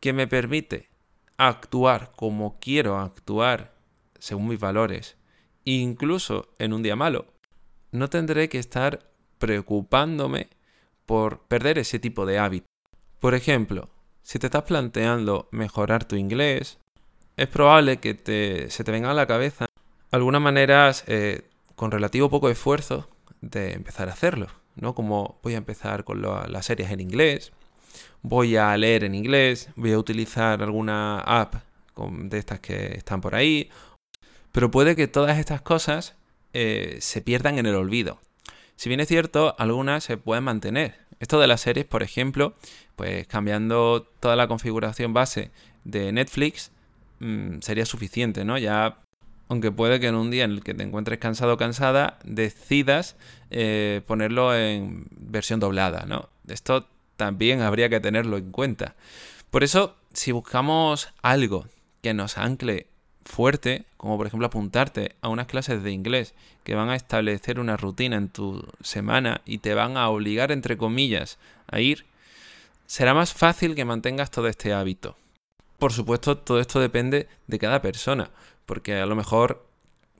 que 0.00 0.12
me 0.12 0.26
permite 0.26 0.90
actuar 1.36 2.12
como 2.16 2.58
quiero 2.60 2.98
actuar 2.98 3.74
según 4.18 4.48
mis 4.48 4.60
valores, 4.60 5.16
incluso 5.64 6.48
en 6.58 6.72
un 6.72 6.82
día 6.82 6.96
malo, 6.96 7.26
no 7.92 8.08
tendré 8.08 8.48
que 8.48 8.58
estar 8.58 9.10
preocupándome 9.38 10.48
por 11.04 11.40
perder 11.40 11.78
ese 11.78 11.98
tipo 11.98 12.26
de 12.26 12.38
hábito. 12.38 12.66
Por 13.20 13.34
ejemplo, 13.34 13.90
si 14.22 14.38
te 14.38 14.46
estás 14.46 14.64
planteando 14.64 15.48
mejorar 15.52 16.04
tu 16.04 16.16
inglés, 16.16 16.78
es 17.36 17.48
probable 17.48 17.98
que 17.98 18.14
te, 18.14 18.70
se 18.70 18.82
te 18.82 18.92
venga 18.92 19.10
a 19.10 19.14
la 19.14 19.26
cabeza 19.26 19.66
algunas 20.10 20.40
maneras 20.40 21.04
eh, 21.06 21.42
con 21.74 21.90
relativo 21.90 22.30
poco 22.30 22.48
esfuerzo 22.48 23.08
de 23.40 23.72
empezar 23.72 24.08
a 24.08 24.12
hacerlo, 24.12 24.48
¿no? 24.74 24.94
Como 24.94 25.38
voy 25.42 25.54
a 25.54 25.58
empezar 25.58 26.04
con 26.04 26.22
las 26.22 26.66
series 26.66 26.90
en 26.90 27.00
inglés, 27.00 27.52
voy 28.22 28.56
a 28.56 28.76
leer 28.76 29.04
en 29.04 29.14
inglés, 29.14 29.70
voy 29.76 29.92
a 29.92 29.98
utilizar 29.98 30.62
alguna 30.62 31.20
app 31.20 31.54
de 31.96 32.38
estas 32.38 32.60
que 32.60 32.96
están 32.96 33.20
por 33.20 33.34
ahí, 33.34 33.70
pero 34.52 34.70
puede 34.70 34.96
que 34.96 35.08
todas 35.08 35.38
estas 35.38 35.62
cosas 35.62 36.16
eh, 36.52 36.98
se 37.00 37.22
pierdan 37.22 37.58
en 37.58 37.66
el 37.66 37.74
olvido. 37.74 38.20
Si 38.76 38.88
bien 38.88 39.00
es 39.00 39.08
cierto, 39.08 39.54
algunas 39.58 40.04
se 40.04 40.16
pueden 40.16 40.44
mantener. 40.44 41.06
Esto 41.18 41.40
de 41.40 41.46
las 41.46 41.62
series, 41.62 41.86
por 41.86 42.02
ejemplo, 42.02 42.54
pues 42.94 43.26
cambiando 43.26 44.06
toda 44.20 44.36
la 44.36 44.48
configuración 44.48 45.14
base 45.14 45.50
de 45.84 46.12
Netflix 46.12 46.72
mm, 47.20 47.60
sería 47.60 47.86
suficiente, 47.86 48.44
¿no? 48.44 48.58
Ya, 48.58 48.98
aunque 49.48 49.72
puede 49.72 49.98
que 49.98 50.08
en 50.08 50.14
un 50.14 50.30
día 50.30 50.44
en 50.44 50.50
el 50.52 50.62
que 50.62 50.74
te 50.74 50.82
encuentres 50.82 51.18
cansado 51.18 51.54
o 51.54 51.56
cansada, 51.56 52.18
decidas 52.24 53.16
eh, 53.50 54.02
ponerlo 54.06 54.54
en 54.54 55.06
versión 55.10 55.60
doblada, 55.60 56.04
¿no? 56.06 56.28
Esto 56.48 56.88
también 57.16 57.60
habría 57.62 57.88
que 57.88 58.00
tenerlo 58.00 58.36
en 58.36 58.52
cuenta. 58.52 58.94
Por 59.50 59.64
eso, 59.64 59.96
si 60.12 60.32
buscamos 60.32 61.08
algo 61.22 61.66
que 62.02 62.14
nos 62.14 62.38
ancle 62.38 62.86
fuerte, 63.24 63.84
como 63.96 64.16
por 64.16 64.26
ejemplo 64.26 64.46
apuntarte 64.46 65.16
a 65.20 65.28
unas 65.28 65.46
clases 65.46 65.82
de 65.82 65.90
inglés 65.90 66.34
que 66.64 66.74
van 66.74 66.88
a 66.88 66.96
establecer 66.96 67.58
una 67.58 67.76
rutina 67.76 68.16
en 68.16 68.28
tu 68.28 68.66
semana 68.82 69.42
y 69.44 69.58
te 69.58 69.74
van 69.74 69.96
a 69.96 70.08
obligar, 70.08 70.52
entre 70.52 70.76
comillas, 70.76 71.38
a 71.66 71.80
ir, 71.80 72.06
será 72.86 73.14
más 73.14 73.32
fácil 73.32 73.74
que 73.74 73.84
mantengas 73.84 74.30
todo 74.30 74.48
este 74.48 74.72
hábito. 74.72 75.16
Por 75.78 75.92
supuesto, 75.92 76.38
todo 76.38 76.60
esto 76.60 76.80
depende 76.80 77.28
de 77.46 77.58
cada 77.58 77.82
persona, 77.82 78.30
porque 78.64 78.94
a 78.94 79.06
lo 79.06 79.16
mejor 79.16 79.65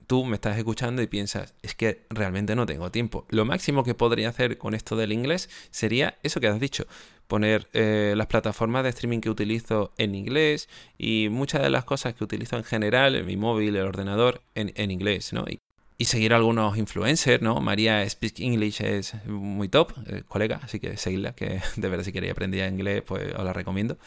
tú 0.07 0.25
me 0.25 0.35
estás 0.35 0.57
escuchando 0.57 1.01
y 1.01 1.07
piensas, 1.07 1.53
es 1.61 1.75
que 1.75 2.05
realmente 2.09 2.55
no 2.55 2.65
tengo 2.65 2.89
tiempo. 2.89 3.25
Lo 3.29 3.45
máximo 3.45 3.83
que 3.83 3.93
podría 3.93 4.29
hacer 4.29 4.57
con 4.57 4.73
esto 4.73 4.95
del 4.95 5.11
inglés 5.11 5.49
sería 5.69 6.17
eso 6.23 6.39
que 6.39 6.47
has 6.47 6.59
dicho, 6.59 6.87
poner 7.27 7.67
eh, 7.73 8.13
las 8.15 8.27
plataformas 8.27 8.83
de 8.83 8.89
streaming 8.89 9.19
que 9.19 9.29
utilizo 9.29 9.91
en 9.97 10.15
inglés 10.15 10.69
y 10.97 11.27
muchas 11.29 11.61
de 11.61 11.69
las 11.69 11.83
cosas 11.83 12.15
que 12.15 12.23
utilizo 12.23 12.57
en 12.57 12.63
general, 12.63 13.15
en 13.15 13.25
mi 13.25 13.35
móvil, 13.35 13.75
el 13.75 13.83
ordenador, 13.83 14.41
en, 14.55 14.91
inglés, 14.91 15.33
¿no? 15.33 15.45
Y, 15.47 15.59
seguir 16.05 16.33
algunos 16.33 16.77
influencers, 16.77 17.41
¿no? 17.41 17.59
María 17.59 18.07
Speak 18.07 18.39
English 18.39 18.81
es 18.81 19.13
muy 19.25 19.67
top, 19.67 19.93
eh, 20.05 20.23
colega, 20.27 20.61
así 20.63 20.79
que 20.79 20.95
seguidla, 20.95 21.33
que 21.33 21.59
de 21.75 21.89
verdad 21.89 22.05
si 22.05 22.13
queréis 22.13 22.31
aprender 22.31 22.71
inglés, 22.71 23.03
pues 23.05 23.33
os 23.33 23.43
la 23.43 23.51
recomiendo. 23.51 23.97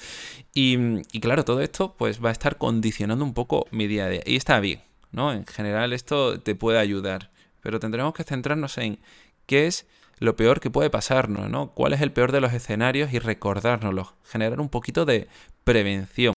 Y, 0.54 0.78
y 1.12 1.20
claro, 1.20 1.44
todo 1.44 1.60
esto 1.60 1.94
pues 1.98 2.24
va 2.24 2.30
a 2.30 2.32
estar 2.32 2.56
condicionando 2.56 3.24
un 3.24 3.34
poco 3.34 3.66
mi 3.70 3.86
día 3.86 4.06
a 4.06 4.08
día. 4.08 4.22
Y 4.24 4.36
está 4.36 4.60
bien, 4.60 4.80
¿no? 5.12 5.32
En 5.32 5.46
general 5.46 5.92
esto 5.92 6.40
te 6.40 6.54
puede 6.54 6.78
ayudar, 6.78 7.30
pero 7.60 7.80
tendremos 7.80 8.14
que 8.14 8.24
centrarnos 8.24 8.78
en 8.78 8.98
qué 9.46 9.66
es 9.66 9.86
lo 10.18 10.36
peor 10.36 10.60
que 10.60 10.70
puede 10.70 10.90
pasarnos, 10.90 11.50
¿no? 11.50 11.70
¿Cuál 11.72 11.94
es 11.94 12.00
el 12.00 12.12
peor 12.12 12.30
de 12.30 12.40
los 12.40 12.52
escenarios 12.52 13.12
y 13.12 13.18
recordárnoslo? 13.18 14.14
Generar 14.24 14.60
un 14.60 14.68
poquito 14.68 15.04
de 15.06 15.28
prevención. 15.64 16.34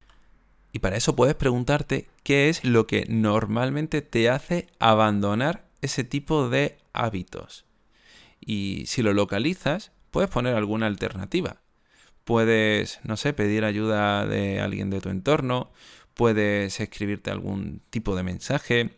Y 0.72 0.80
para 0.80 0.96
eso 0.96 1.16
puedes 1.16 1.36
preguntarte 1.36 2.08
qué 2.24 2.50
es 2.50 2.64
lo 2.64 2.88
que 2.88 3.06
normalmente 3.08 4.02
te 4.02 4.30
hace 4.30 4.68
abandonar 4.80 5.66
ese 5.82 6.04
tipo 6.04 6.50
de 6.50 6.78
hábitos. 6.94 7.66
Y 8.40 8.86
si 8.88 9.04
lo 9.04 9.14
localizas, 9.14 9.92
puedes 10.12 10.30
poner 10.30 10.56
alguna 10.56 10.88
alternativa. 10.88 11.62
Puedes, 12.24 13.02
no 13.04 13.18
sé, 13.18 13.34
pedir 13.34 13.66
ayuda 13.66 14.26
de 14.26 14.62
alguien 14.62 14.90
de 14.90 15.02
tu 15.02 15.10
entorno, 15.10 15.72
puedes 16.14 16.80
escribirte 16.80 17.32
algún 17.32 17.82
tipo 17.90 18.16
de 18.16 18.24
mensaje 18.24 18.92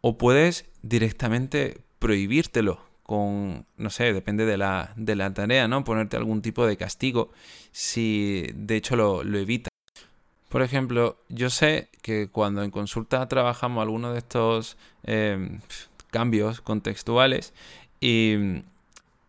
o 0.00 0.18
puedes 0.18 0.66
directamente 0.82 1.80
prohibírtelo 1.98 2.80
con, 3.02 3.66
no 3.76 3.90
sé, 3.90 4.12
depende 4.12 4.46
de 4.46 4.56
la, 4.56 4.92
de 4.96 5.16
la 5.16 5.32
tarea, 5.34 5.68
¿no? 5.68 5.84
Ponerte 5.84 6.16
algún 6.16 6.42
tipo 6.42 6.66
de 6.66 6.76
castigo 6.76 7.30
si 7.72 8.46
de 8.54 8.76
hecho 8.76 8.96
lo, 8.96 9.22
lo 9.24 9.38
evita. 9.38 9.68
Por 10.48 10.62
ejemplo, 10.62 11.18
yo 11.28 11.48
sé 11.50 11.88
que 12.02 12.28
cuando 12.28 12.62
en 12.62 12.70
consulta 12.70 13.26
trabajamos 13.26 13.82
algunos 13.82 14.12
de 14.12 14.18
estos 14.18 14.76
em, 15.02 15.60
cambios 16.10 16.60
contextuales 16.60 17.54
y, 18.00 18.62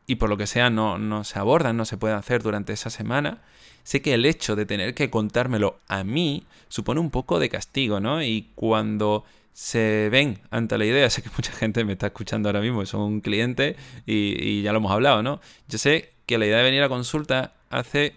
y, 0.05 0.15
por 0.15 0.29
lo 0.29 0.37
que 0.37 0.47
sea 0.47 0.69
no, 0.69 0.97
no 0.97 1.23
se 1.23 1.39
abordan, 1.39 1.77
no 1.77 1.85
se 1.85 1.97
pueden 1.97 2.17
hacer 2.17 2.43
durante 2.43 2.73
esa 2.73 2.89
semana, 2.89 3.41
sé 3.83 4.01
que 4.01 4.13
el 4.13 4.25
hecho 4.25 4.55
de 4.55 4.65
tener 4.65 4.93
que 4.93 5.09
contármelo 5.09 5.79
a 5.87 6.03
mí 6.03 6.43
supone 6.69 6.99
un 6.99 7.11
poco 7.11 7.39
de 7.39 7.49
castigo, 7.49 7.99
¿no? 7.99 8.23
Y 8.23 8.49
cuando 8.55 9.25
se 9.53 10.09
ven 10.11 10.39
ante 10.49 10.77
la 10.77 10.85
idea, 10.85 11.09
sé 11.11 11.21
que 11.21 11.29
mucha 11.35 11.51
gente 11.51 11.83
me 11.85 11.93
está 11.93 12.07
escuchando 12.07 12.49
ahora 12.49 12.61
mismo, 12.61 12.85
son 12.85 13.01
un 13.01 13.21
cliente 13.21 13.75
y, 14.05 14.61
ya 14.61 14.71
lo 14.71 14.79
hemos 14.79 14.91
hablado, 14.91 15.23
¿no? 15.23 15.39
Yo 15.67 15.77
sé 15.77 16.11
que 16.25 16.37
la 16.37 16.45
idea 16.45 16.57
de 16.57 16.63
venir 16.63 16.83
a 16.83 16.89
consulta 16.89 17.53
hace 17.69 18.15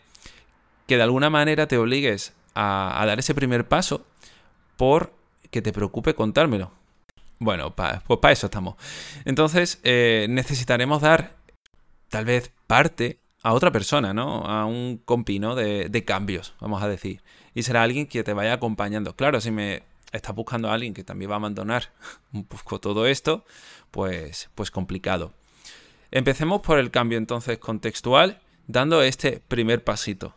que 0.86 0.96
de 0.96 1.02
alguna 1.02 1.30
manera 1.30 1.66
te 1.66 1.76
obligues 1.76 2.32
a, 2.54 3.02
dar 3.06 3.18
ese 3.18 3.34
primer 3.34 3.66
paso 3.66 4.06
por 4.76 5.12
que 5.50 5.60
te 5.60 5.72
preocupe 5.72 6.14
contármelo. 6.14 6.70
Bueno, 7.38 7.74
pues 7.74 8.18
para 8.20 8.32
eso 8.32 8.46
estamos. 8.46 8.76
Entonces, 9.24 9.80
eh, 9.82 10.26
necesitaremos 10.30 11.02
dar 11.02 11.34
tal 12.08 12.24
vez 12.24 12.52
parte 12.66 13.18
a 13.42 13.52
otra 13.52 13.70
persona, 13.70 14.12
¿no? 14.12 14.44
A 14.44 14.66
un 14.66 15.00
compi, 15.04 15.38
¿no? 15.38 15.54
De, 15.54 16.04
cambios, 16.04 16.54
vamos 16.60 16.82
a 16.82 16.88
decir. 16.88 17.22
Y 17.54 17.62
será 17.62 17.82
alguien 17.82 18.06
que 18.06 18.24
te 18.24 18.32
vaya 18.32 18.54
acompañando. 18.54 19.14
Claro, 19.14 19.40
si 19.40 19.50
me 19.50 19.84
estás 20.12 20.34
buscando 20.34 20.68
a 20.68 20.74
alguien 20.74 20.94
que 20.94 21.04
también 21.04 21.30
va 21.30 21.36
a 21.36 21.38
abandonar 21.38 21.92
un 22.32 22.44
poco 22.44 22.80
todo 22.80 23.06
esto, 23.06 23.44
pues, 23.90 24.50
pues 24.54 24.70
complicado. 24.70 25.32
Empecemos 26.10 26.60
por 26.60 26.78
el 26.78 26.90
cambio 26.90 27.18
entonces 27.18 27.58
contextual, 27.58 28.40
dando 28.66 29.02
este 29.02 29.40
primer 29.46 29.84
pasito. 29.84 30.34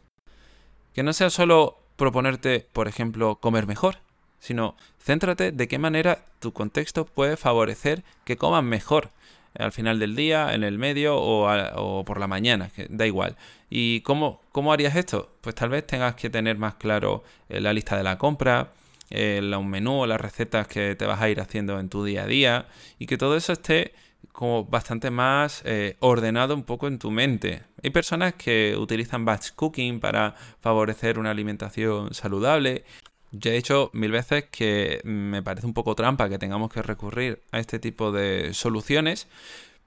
Que 0.93 1.03
no 1.03 1.13
sea 1.13 1.29
solo 1.29 1.79
proponerte, 1.95 2.67
por 2.73 2.87
ejemplo, 2.87 3.37
comer 3.37 3.67
mejor, 3.67 3.97
sino 4.39 4.75
céntrate 4.99 5.51
de 5.51 5.67
qué 5.67 5.79
manera 5.79 6.25
tu 6.39 6.53
contexto 6.53 7.05
puede 7.05 7.37
favorecer 7.37 8.03
que 8.23 8.37
coman 8.37 8.65
mejor 8.65 9.11
al 9.57 9.71
final 9.71 9.99
del 9.99 10.15
día, 10.15 10.53
en 10.53 10.63
el 10.63 10.77
medio 10.77 11.15
o, 11.17 12.03
por 12.05 12.19
la 12.19 12.27
mañana, 12.27 12.69
que 12.69 12.87
da 12.89 13.05
igual. 13.05 13.35
¿Y 13.69 14.01
cómo, 14.01 14.41
cómo 14.51 14.73
harías 14.73 14.95
esto? 14.95 15.35
Pues 15.41 15.55
tal 15.55 15.69
vez 15.69 15.85
tengas 15.85 16.15
que 16.15 16.29
tener 16.29 16.57
más 16.57 16.75
claro 16.75 17.23
eh, 17.49 17.59
la 17.61 17.73
lista 17.73 17.97
de 17.97 18.03
la 18.03 18.17
compra, 18.17 18.71
un 19.11 19.69
menú 19.69 20.05
las 20.05 20.21
recetas 20.21 20.67
que 20.67 20.95
te 20.95 21.05
vas 21.05 21.19
a 21.19 21.29
ir 21.29 21.41
haciendo 21.41 21.79
en 21.79 21.89
tu 21.89 22.03
día 22.03 22.23
a 22.23 22.27
día 22.27 22.67
y 22.99 23.07
que 23.07 23.17
todo 23.17 23.35
eso 23.35 23.53
esté 23.53 23.93
como 24.31 24.65
bastante 24.65 25.09
más 25.09 25.61
eh, 25.65 25.97
ordenado 25.99 26.53
un 26.53 26.63
poco 26.63 26.87
en 26.87 26.99
tu 26.99 27.11
mente. 27.11 27.63
Hay 27.83 27.89
personas 27.89 28.33
que 28.33 28.75
utilizan 28.77 29.25
batch 29.25 29.51
cooking 29.55 29.99
para 29.99 30.35
favorecer 30.61 31.19
una 31.19 31.31
alimentación 31.31 32.13
saludable. 32.13 32.83
Ya 33.31 33.51
he 33.51 33.55
dicho 33.55 33.89
mil 33.93 34.11
veces 34.11 34.45
que 34.51 35.01
me 35.03 35.43
parece 35.43 35.67
un 35.67 35.73
poco 35.73 35.95
trampa 35.95 36.29
que 36.29 36.39
tengamos 36.39 36.71
que 36.71 36.81
recurrir 36.81 37.41
a 37.51 37.59
este 37.59 37.79
tipo 37.79 38.11
de 38.11 38.53
soluciones, 38.53 39.27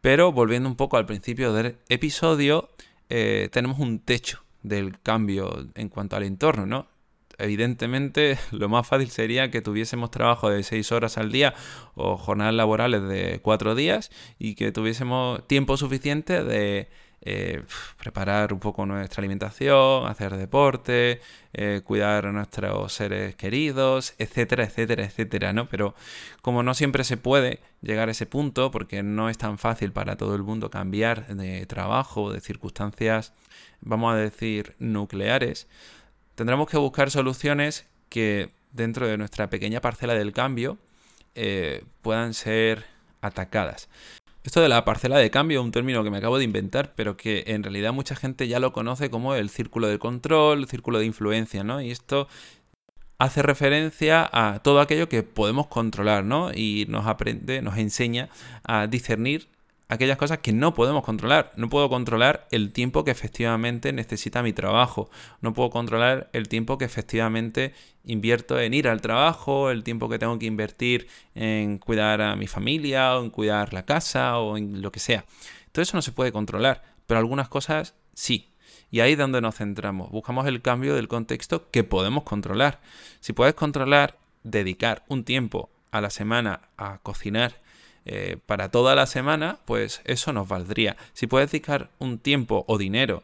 pero 0.00 0.32
volviendo 0.32 0.68
un 0.68 0.76
poco 0.76 0.96
al 0.96 1.06
principio 1.06 1.52
del 1.52 1.76
episodio, 1.88 2.68
eh, 3.08 3.48
tenemos 3.52 3.78
un 3.78 3.98
techo 3.98 4.44
del 4.62 5.00
cambio 5.00 5.66
en 5.74 5.88
cuanto 5.88 6.16
al 6.16 6.22
entorno, 6.22 6.66
¿no? 6.66 6.86
evidentemente 7.38 8.38
lo 8.52 8.68
más 8.68 8.86
fácil 8.86 9.10
sería 9.10 9.50
que 9.50 9.60
tuviésemos 9.60 10.10
trabajo 10.10 10.50
de 10.50 10.62
6 10.62 10.92
horas 10.92 11.18
al 11.18 11.32
día 11.32 11.54
o 11.94 12.16
jornadas 12.16 12.54
laborales 12.54 13.02
de 13.02 13.40
4 13.42 13.74
días 13.74 14.10
y 14.38 14.54
que 14.54 14.72
tuviésemos 14.72 15.46
tiempo 15.46 15.76
suficiente 15.76 16.44
de 16.44 16.88
eh, 17.24 17.62
preparar 17.98 18.52
un 18.52 18.58
poco 18.58 18.84
nuestra 18.84 19.20
alimentación, 19.20 20.06
hacer 20.06 20.36
deporte, 20.36 21.20
eh, 21.52 21.80
cuidar 21.84 22.26
a 22.26 22.32
nuestros 22.32 22.92
seres 22.92 23.36
queridos, 23.36 24.14
etcétera, 24.18 24.64
etcétera, 24.64 25.04
etcétera, 25.04 25.52
¿no? 25.52 25.68
Pero 25.68 25.94
como 26.40 26.64
no 26.64 26.74
siempre 26.74 27.04
se 27.04 27.16
puede 27.16 27.60
llegar 27.80 28.08
a 28.08 28.12
ese 28.12 28.26
punto, 28.26 28.72
porque 28.72 29.04
no 29.04 29.28
es 29.28 29.38
tan 29.38 29.58
fácil 29.58 29.92
para 29.92 30.16
todo 30.16 30.34
el 30.34 30.42
mundo 30.42 30.68
cambiar 30.70 31.28
de 31.28 31.64
trabajo, 31.66 32.32
de 32.32 32.40
circunstancias, 32.40 33.32
vamos 33.80 34.14
a 34.14 34.16
decir, 34.16 34.74
nucleares, 34.80 35.68
tendremos 36.34 36.68
que 36.68 36.76
buscar 36.76 37.10
soluciones 37.10 37.86
que 38.08 38.50
dentro 38.72 39.06
de 39.06 39.16
nuestra 39.16 39.48
pequeña 39.48 39.80
parcela 39.80 40.14
del 40.14 40.32
cambio 40.32 40.78
eh, 41.34 41.84
puedan 42.02 42.34
ser 42.34 42.84
atacadas. 43.20 43.88
Esto 44.44 44.60
de 44.60 44.68
la 44.68 44.84
parcela 44.84 45.18
de 45.18 45.30
cambio 45.30 45.62
un 45.62 45.70
término 45.70 46.02
que 46.02 46.10
me 46.10 46.18
acabo 46.18 46.36
de 46.36 46.44
inventar, 46.44 46.94
pero 46.96 47.16
que 47.16 47.44
en 47.46 47.62
realidad 47.62 47.92
mucha 47.92 48.16
gente 48.16 48.48
ya 48.48 48.58
lo 48.58 48.72
conoce 48.72 49.08
como 49.08 49.36
el 49.36 49.50
círculo 49.50 49.86
de 49.86 50.00
control, 50.00 50.60
el 50.60 50.68
círculo 50.68 50.98
de 50.98 51.06
influencia, 51.06 51.62
¿no? 51.62 51.80
Y 51.80 51.92
esto 51.92 52.26
hace 53.18 53.42
referencia 53.42 54.28
a 54.32 54.58
todo 54.64 54.80
aquello 54.80 55.08
que 55.08 55.22
podemos 55.22 55.68
controlar, 55.68 56.24
¿no? 56.24 56.50
Y 56.52 56.86
nos 56.88 57.06
aprende, 57.06 57.62
nos 57.62 57.78
enseña 57.78 58.30
a 58.64 58.88
discernir 58.88 59.48
aquellas 59.88 60.16
cosas 60.16 60.38
que 60.38 60.52
no 60.52 60.74
podemos 60.74 61.04
controlar. 61.04 61.52
No 61.56 61.68
puedo 61.68 61.88
controlar 61.88 62.46
el 62.50 62.72
tiempo 62.72 63.04
que 63.04 63.10
efectivamente 63.10 63.92
necesita 63.92 64.42
mi 64.42 64.52
trabajo. 64.52 65.10
No 65.40 65.52
puedo 65.52 65.70
controlar 65.70 66.30
el 66.32 66.48
tiempo 66.48 66.78
que 66.78 66.84
efectivamente 66.84 67.74
invierto 68.04 68.58
en 68.58 68.74
ir 68.74 68.88
al 68.88 69.00
trabajo, 69.00 69.70
el 69.70 69.84
tiempo 69.84 70.08
que 70.08 70.18
tengo 70.18 70.38
que 70.38 70.46
invertir 70.46 71.08
en 71.34 71.78
cuidar 71.78 72.20
a 72.22 72.36
mi 72.36 72.46
familia 72.46 73.16
o 73.16 73.24
en 73.24 73.30
cuidar 73.30 73.72
la 73.72 73.84
casa 73.84 74.38
o 74.38 74.56
en 74.56 74.82
lo 74.82 74.90
que 74.92 75.00
sea. 75.00 75.24
Todo 75.72 75.82
eso 75.82 75.96
no 75.96 76.02
se 76.02 76.12
puede 76.12 76.32
controlar, 76.32 76.82
pero 77.06 77.20
algunas 77.20 77.48
cosas 77.48 77.94
sí. 78.14 78.48
Y 78.90 79.00
ahí 79.00 79.12
es 79.12 79.18
donde 79.18 79.40
nos 79.40 79.56
centramos. 79.56 80.10
Buscamos 80.10 80.46
el 80.46 80.60
cambio 80.60 80.94
del 80.94 81.08
contexto 81.08 81.70
que 81.70 81.82
podemos 81.84 82.24
controlar. 82.24 82.80
Si 83.20 83.32
puedes 83.32 83.54
controlar, 83.54 84.18
dedicar 84.42 85.04
un 85.08 85.24
tiempo 85.24 85.70
a 85.90 86.00
la 86.00 86.10
semana 86.10 86.60
a 86.76 86.98
cocinar 86.98 87.61
eh, 88.04 88.36
para 88.46 88.70
toda 88.70 88.94
la 88.94 89.06
semana, 89.06 89.58
pues 89.64 90.00
eso 90.04 90.32
nos 90.32 90.48
valdría. 90.48 90.96
Si 91.12 91.26
puedes 91.26 91.50
dedicar 91.50 91.90
un 91.98 92.18
tiempo 92.18 92.64
o 92.68 92.78
dinero 92.78 93.22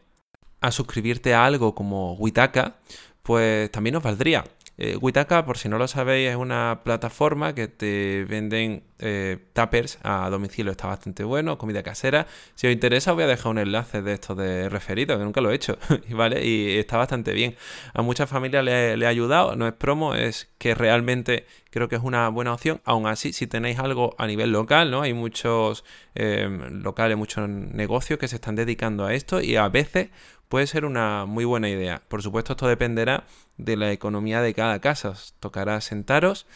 a 0.61 0.71
suscribirte 0.71 1.35
a 1.35 1.45
algo 1.45 1.75
como 1.75 2.15
Witaka, 2.15 2.77
pues 3.23 3.71
también 3.71 3.95
nos 3.95 4.03
valdría. 4.03 4.45
Eh, 4.77 4.97
Witaka, 4.97 5.45
por 5.45 5.59
si 5.59 5.69
no 5.69 5.79
lo 5.79 5.89
sabéis, 5.89 6.31
es 6.31 6.37
una 6.37 6.81
plataforma 6.85 7.55
que 7.55 7.67
te 7.69 8.25
venden 8.29 8.85
eh, 8.99 9.39
tuppers 9.53 9.99
a 10.03 10.29
domicilio. 10.31 10.73
Está 10.73 10.89
bastante 10.89 11.25
bueno, 11.25 11.59
comida 11.59 11.83
casera. 11.83 12.27
Si 12.55 12.67
os 12.67 12.73
interesa, 12.73 13.13
os 13.13 13.17
voy 13.17 13.25
a 13.25 13.27
dejar 13.27 13.51
un 13.51 13.59
enlace 13.59 14.03
de 14.03 14.13
esto 14.13 14.35
de 14.35 14.69
referido, 14.69 15.19
que 15.19 15.25
nunca 15.25 15.41
lo 15.41 15.51
he 15.51 15.55
hecho. 15.55 15.79
¿vale? 16.11 16.45
Y 16.45 16.79
está 16.79 16.97
bastante 16.97 17.33
bien. 17.33 17.57
A 17.95 18.03
muchas 18.03 18.29
familias 18.29 18.65
le, 18.65 19.07
ha 19.07 19.09
ayudado. 19.09 19.57
No 19.57 19.67
es 19.67 19.75
promo, 19.75 20.15
es 20.15 20.49
que 20.59 20.75
realmente 20.75 21.47
creo 21.71 21.89
que 21.89 21.97
es 21.97 22.03
una 22.03 22.29
buena 22.29 22.53
opción. 22.53 22.81
Aún 22.85 23.07
así, 23.07 23.33
si 23.33 23.47
tenéis 23.47 23.79
algo 23.79 24.15
a 24.19 24.27
nivel 24.27 24.53
local, 24.53 24.91
¿no? 24.91 25.03
Hay 25.03 25.15
muchos 25.15 25.85
eh, 26.15 26.49
locales, 26.73 27.17
muchos 27.17 27.49
negocios 27.49 28.19
que 28.19 28.29
se 28.29 28.37
están 28.37 28.57
dedicando 28.57 29.05
a 29.05 29.15
esto 29.15 29.41
y 29.41 29.57
a 29.57 29.69
veces 29.69 30.11
puede 30.49 30.67
ser 30.67 30.85
una 30.85 31.25
muy 31.27 31.45
buena 31.45 31.69
idea. 31.69 32.03
Por 32.09 32.23
supuesto, 32.23 32.55
esto 32.55 32.67
dependerá 32.67 33.25
de 33.57 33.77
la 33.77 33.93
economía 33.93 34.41
de 34.41 34.55
cada 34.55 34.81
casa. 34.81 35.11
Os 35.11 35.35
tocará 35.41 35.81
sentaros 35.81 36.47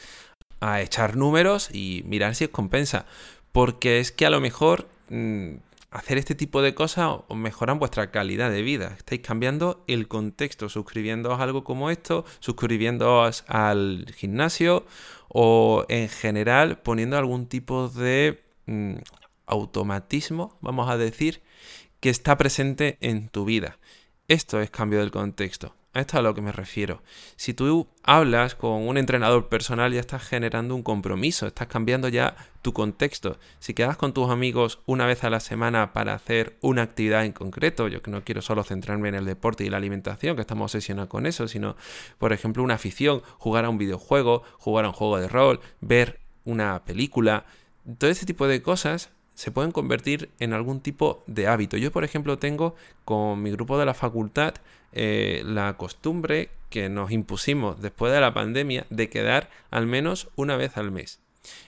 a 0.63 0.81
echar 0.81 1.17
números 1.17 1.69
y 1.73 2.03
mirar 2.07 2.35
si 2.35 2.45
os 2.45 2.51
compensa. 2.51 3.05
Porque 3.51 4.01
es 4.01 4.13
que 4.13 4.25
a 4.25 4.31
lo 4.31 4.41
mejor 4.41 4.89
mm, 5.11 5.57
hacer 5.91 6.19
este 6.19 6.35
tipo 6.35 6.63
de 6.63 6.75
cosas 6.75 7.19
os 7.29 7.37
mejoran 7.37 7.79
vuestra 7.79 8.11
calidad 8.11 8.51
de 8.51 8.63
vida. 8.63 8.95
Estáis 8.97 9.21
cambiando 9.21 9.85
el 9.87 10.09
contexto, 10.09 10.69
suscribiéndoos 10.69 11.41
algo 11.41 11.65
como 11.65 11.91
esto, 11.91 12.25
suscribiéndoos 12.41 13.45
al 13.49 14.07
gimnasio 14.17 14.87
o 15.29 15.85
en 15.89 16.09
general 16.09 16.79
poniendo 16.79 17.19
algún 17.19 17.47
tipo 17.47 17.89
de 17.89 18.43
mm, 18.67 18.95
automatismo, 19.47 20.57
vamos 20.61 20.89
a 20.89 20.97
decir, 20.97 21.43
que 22.01 22.11
está 22.11 22.39
presente 22.39 22.99
en 23.01 23.29
tu 23.29 23.45
vida. 23.45 23.79
Esto 24.29 24.61
es 24.61 24.71
cambio 24.71 25.01
del 25.01 25.11
contexto. 25.11 25.75
Esto 25.95 26.17
es 26.17 26.21
a 26.21 26.23
lo 26.23 26.35
que 26.35 26.41
me 26.41 26.53
refiero. 26.53 27.03
Si 27.37 27.53
tú 27.53 27.87
hablas 28.03 28.55
con 28.55 28.89
un 28.89 28.97
entrenador 28.97 29.51
personal 29.51 29.93
ya 29.93 30.01
estás 30.01 30.23
generando 30.23 30.75
un 30.75 30.83
compromiso, 30.83 31.47
estás 31.47 31.69
cambiando 31.69 32.09
ya 32.09 32.35
tu 32.63 32.73
contexto. 32.73 33.39
Si 33.59 33.75
quedas 33.75 33.99
con 33.99 34.15
tus 34.15 34.31
amigos 34.31 34.79
una 34.87 35.05
vez 35.05 35.23
a 35.23 35.29
la 35.29 35.41
semana 35.41 35.93
para 35.93 36.15
hacer 36.15 36.57
una 36.63 36.81
actividad 36.81 37.27
en 37.27 37.33
concreto, 37.33 37.89
yo 37.89 38.01
que 38.01 38.11
no 38.11 38.25
quiero 38.25 38.41
solo 38.41 38.65
centrarme 38.65 39.11
en 39.11 39.17
el 39.17 39.27
deporte 39.27 39.65
y 39.65 39.69
la 39.69 39.77
alimentación, 39.77 40.35
que 40.35 40.41
estamos 40.41 40.75
obsesionados 40.75 41.11
con 41.11 41.27
eso, 41.27 41.47
sino, 41.47 41.77
por 42.17 42.33
ejemplo, 42.33 42.63
una 42.63 42.75
afición, 42.75 43.21
jugar 43.37 43.67
a 43.67 43.69
un 43.69 43.77
videojuego, 43.77 44.45
jugar 44.57 44.87
a 44.87 44.89
un 44.89 44.95
juego 44.95 45.19
de 45.19 45.29
rol, 45.29 45.61
ver 45.83 46.21
una 46.47 46.85
película, 46.87 47.45
todo 47.99 48.09
ese 48.09 48.25
tipo 48.25 48.49
de 48.49 48.63
cosas 48.63 49.11
se 49.35 49.51
pueden 49.51 49.73
convertir 49.73 50.31
en 50.39 50.53
algún 50.53 50.81
tipo 50.81 51.23
de 51.27 51.47
hábito. 51.47 51.77
Yo, 51.77 51.91
por 51.91 52.05
ejemplo, 52.05 52.39
tengo 52.39 52.75
con 53.05 53.43
mi 53.43 53.51
grupo 53.51 53.79
de 53.79 53.87
la 53.87 53.95
facultad 53.95 54.55
eh, 54.93 55.43
la 55.45 55.77
costumbre 55.77 56.51
que 56.71 56.89
nos 56.89 57.11
impusimos 57.11 57.81
después 57.81 58.13
de 58.13 58.21
la 58.21 58.35
pandemia 58.35 58.87
de 58.91 59.09
quedar 59.09 59.51
al 59.71 59.87
menos 59.87 60.29
una 60.37 60.57
vez 60.57 60.77
al 60.77 60.91
mes. 60.91 61.21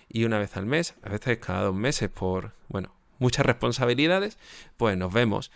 Y 0.08 0.24
una 0.24 0.38
vez 0.38 0.56
al 0.56 0.66
mes, 0.66 0.94
a 1.02 1.08
veces 1.08 1.38
cada 1.38 1.62
dos 1.62 1.74
meses 1.74 2.08
por, 2.08 2.52
bueno, 2.68 2.94
muchas 3.18 3.44
responsabilidades, 3.46 4.38
pues 4.76 4.96
nos 4.96 5.12
vemos. 5.12 5.50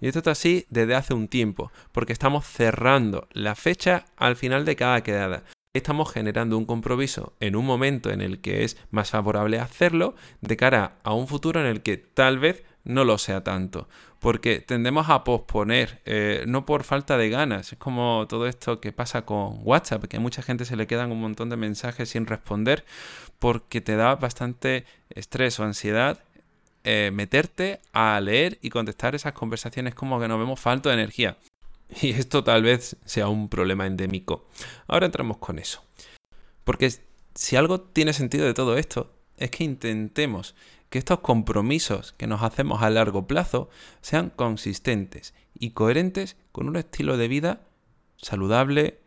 Y 0.00 0.08
esto 0.08 0.18
está 0.18 0.32
así 0.32 0.66
desde 0.68 0.94
hace 0.94 1.14
un 1.14 1.28
tiempo, 1.28 1.70
porque 1.92 2.12
estamos 2.12 2.46
cerrando 2.46 3.28
la 3.32 3.54
fecha 3.54 4.04
al 4.16 4.36
final 4.36 4.64
de 4.64 4.76
cada 4.76 5.02
quedada 5.02 5.44
estamos 5.74 6.12
generando 6.12 6.58
un 6.58 6.66
compromiso 6.66 7.32
en 7.40 7.56
un 7.56 7.64
momento 7.64 8.10
en 8.10 8.20
el 8.20 8.40
que 8.40 8.64
es 8.64 8.76
más 8.90 9.10
favorable 9.10 9.58
hacerlo 9.58 10.14
de 10.40 10.56
cara 10.56 10.98
a 11.02 11.14
un 11.14 11.26
futuro 11.26 11.60
en 11.60 11.66
el 11.66 11.82
que 11.82 11.96
tal 11.96 12.38
vez 12.38 12.62
no 12.84 13.04
lo 13.04 13.16
sea 13.16 13.42
tanto. 13.42 13.88
Porque 14.18 14.60
tendemos 14.60 15.08
a 15.08 15.24
posponer, 15.24 16.00
eh, 16.04 16.44
no 16.46 16.66
por 16.66 16.84
falta 16.84 17.16
de 17.16 17.30
ganas. 17.30 17.72
Es 17.72 17.78
como 17.78 18.26
todo 18.28 18.46
esto 18.46 18.80
que 18.80 18.92
pasa 18.92 19.22
con 19.22 19.60
WhatsApp, 19.62 20.04
que 20.04 20.18
a 20.18 20.20
mucha 20.20 20.42
gente 20.42 20.64
se 20.64 20.76
le 20.76 20.86
quedan 20.86 21.10
un 21.10 21.20
montón 21.20 21.48
de 21.48 21.56
mensajes 21.56 22.10
sin 22.10 22.26
responder 22.26 22.84
porque 23.38 23.80
te 23.80 23.96
da 23.96 24.14
bastante 24.14 24.84
estrés 25.10 25.58
o 25.58 25.64
ansiedad 25.64 26.20
eh, 26.84 27.10
meterte 27.12 27.80
a 27.92 28.20
leer 28.20 28.58
y 28.60 28.70
contestar 28.70 29.14
esas 29.14 29.32
conversaciones 29.32 29.94
como 29.94 30.20
que 30.20 30.28
nos 30.28 30.38
vemos 30.38 30.60
falto 30.60 30.88
de 30.88 30.96
energía. 30.96 31.36
Y 32.00 32.10
esto 32.10 32.44
tal 32.44 32.62
vez 32.62 32.96
sea 33.04 33.28
un 33.28 33.48
problema 33.48 33.86
endémico. 33.86 34.46
Ahora 34.86 35.06
entramos 35.06 35.38
con 35.38 35.58
eso. 35.58 35.82
Porque 36.64 36.92
si 37.34 37.56
algo 37.56 37.80
tiene 37.80 38.12
sentido 38.12 38.46
de 38.46 38.54
todo 38.54 38.76
esto, 38.76 39.10
es 39.36 39.50
que 39.50 39.64
intentemos 39.64 40.54
que 40.90 40.98
estos 40.98 41.20
compromisos 41.20 42.12
que 42.12 42.26
nos 42.26 42.42
hacemos 42.42 42.82
a 42.82 42.90
largo 42.90 43.26
plazo 43.26 43.70
sean 44.02 44.30
consistentes 44.30 45.34
y 45.58 45.70
coherentes 45.70 46.36
con 46.52 46.68
un 46.68 46.76
estilo 46.76 47.16
de 47.16 47.28
vida 47.28 47.60
saludable, 48.18 49.00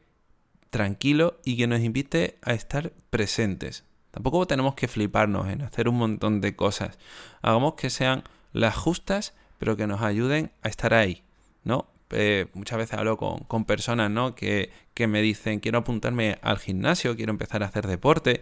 tranquilo 0.70 1.40
y 1.46 1.58
que 1.58 1.68
nos 1.68 1.82
invite 1.82 2.38
a 2.42 2.54
estar 2.54 2.92
presentes. 3.10 3.86
Tampoco 4.12 4.48
tenemos 4.48 4.76
que 4.76 4.88
fliparnos 4.88 5.48
en 5.48 5.62
hacer 5.62 5.88
un 5.88 5.98
montón 5.98 6.42
de 6.42 6.56
cosas. 6.56 6.98
Hagamos 7.42 7.76
que 7.76 7.90
sean 7.90 8.24
las 8.52 8.76
justas, 8.76 9.34
pero 9.60 9.78
que 9.78 9.88
nos 9.88 10.02
ayuden 10.02 10.52
a 10.64 10.70
estar 10.70 10.94
ahí, 10.94 11.24
¿no? 11.64 11.88
Eh, 12.18 12.48
muchas 12.54 12.78
veces 12.78 12.98
hablo 12.98 13.18
con, 13.18 13.66
personas 13.66 14.10
¿no? 14.10 14.36
que, 14.36 14.72
que, 14.94 15.08
me 15.08 15.22
dicen 15.22 15.60
quiero 15.60 15.80
apuntarme 15.80 16.38
al 16.42 16.60
gimnasio, 16.60 17.16
quiero 17.16 17.32
empezar 17.32 17.62
a 17.62 17.68
hacer 17.68 17.88
deporte, 17.88 18.42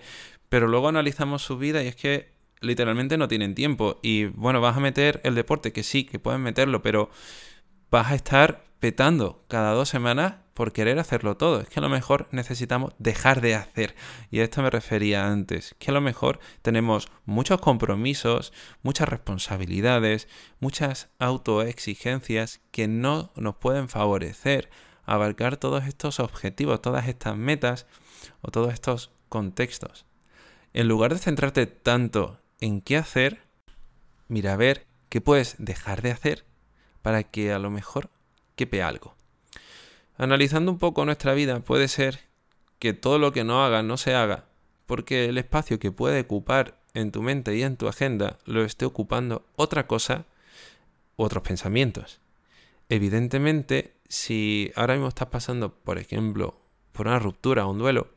pero 0.49 0.67
luego 0.67 0.87
analizamos 0.89 1.41
su 1.41 1.57
vida 1.57 1.83
y 1.83 1.87
es 1.87 1.95
que 1.95 2.33
literalmente 2.61 3.17
no 3.17 3.27
tienen 3.27 3.55
tiempo. 3.55 3.99
Y 4.01 4.25
bueno, 4.25 4.61
vas 4.61 4.77
a 4.77 4.79
meter 4.79 5.21
el 5.23 5.35
deporte, 5.35 5.71
que 5.71 5.83
sí, 5.83 6.05
que 6.05 6.19
pueden 6.19 6.41
meterlo, 6.41 6.81
pero 6.81 7.09
vas 7.93 8.09
a 8.09 8.15
estar 8.15 8.63
petando 8.79 9.45
cada 9.47 9.73
dos 9.73 9.87
semanas 9.87 10.37
por 10.55 10.73
querer 10.73 10.97
hacerlo 10.97 11.37
todo. 11.37 11.61
Es 11.61 11.69
que 11.69 11.79
a 11.79 11.83
lo 11.83 11.89
mejor 11.89 12.27
necesitamos 12.31 12.95
dejar 12.97 13.39
de 13.39 13.53
hacer. 13.53 13.95
Y 14.31 14.39
a 14.39 14.43
esto 14.43 14.63
me 14.63 14.71
refería 14.71 15.27
antes. 15.27 15.75
Que 15.77 15.91
a 15.91 15.93
lo 15.93 16.01
mejor 16.01 16.39
tenemos 16.63 17.07
muchos 17.25 17.61
compromisos, 17.61 18.51
muchas 18.81 19.07
responsabilidades, 19.07 20.27
muchas 20.59 21.09
autoexigencias 21.19 22.61
que 22.71 22.87
no 22.87 23.31
nos 23.35 23.57
pueden 23.57 23.89
favorecer 23.89 24.71
abarcar 25.05 25.57
todos 25.57 25.85
estos 25.85 26.19
objetivos, 26.19 26.81
todas 26.81 27.07
estas 27.07 27.37
metas 27.37 27.85
o 28.41 28.49
todos 28.49 28.73
estos 28.73 29.11
contextos. 29.29 30.07
En 30.73 30.87
lugar 30.87 31.13
de 31.13 31.19
centrarte 31.19 31.67
tanto 31.67 32.39
en 32.59 32.81
qué 32.81 32.97
hacer, 32.97 33.43
mira 34.27 34.53
a 34.53 34.57
ver 34.57 34.87
qué 35.09 35.21
puedes 35.21 35.57
dejar 35.59 36.01
de 36.01 36.09
hacer 36.09 36.52
para 37.03 37.21
que 37.21 37.53
a 37.53 37.59
lo 37.59 37.69
mejor 37.69 38.09
quepe 38.55 38.81
algo. 38.81 39.13
Analizando 40.17 40.71
un 40.71 40.79
poco 40.79 41.05
nuestra 41.05 41.35
vida, 41.35 41.59
puede 41.59 41.87
ser 41.87 42.21
que 42.79 42.93
todo 42.93 43.19
lo 43.19 43.31
que 43.31 43.43
no 43.43 43.63
haga 43.63 43.83
no 43.83 43.97
se 43.97 44.15
haga, 44.15 44.45
porque 44.87 45.25
el 45.25 45.37
espacio 45.37 45.77
que 45.77 45.91
puede 45.91 46.21
ocupar 46.21 46.79
en 46.95 47.11
tu 47.11 47.21
mente 47.21 47.55
y 47.55 47.61
en 47.61 47.77
tu 47.77 47.87
agenda 47.87 48.39
lo 48.45 48.63
esté 48.63 48.85
ocupando 48.85 49.45
otra 49.55 49.85
cosa 49.85 50.25
otros 51.15 51.43
pensamientos. 51.43 52.19
Evidentemente, 52.89 53.93
si 54.07 54.71
ahora 54.75 54.93
mismo 54.93 55.07
estás 55.07 55.29
pasando, 55.29 55.73
por 55.73 55.97
ejemplo, 55.97 56.59
por 56.91 57.07
una 57.07 57.19
ruptura 57.19 57.65
o 57.65 57.71
un 57.71 57.79
duelo, 57.79 58.09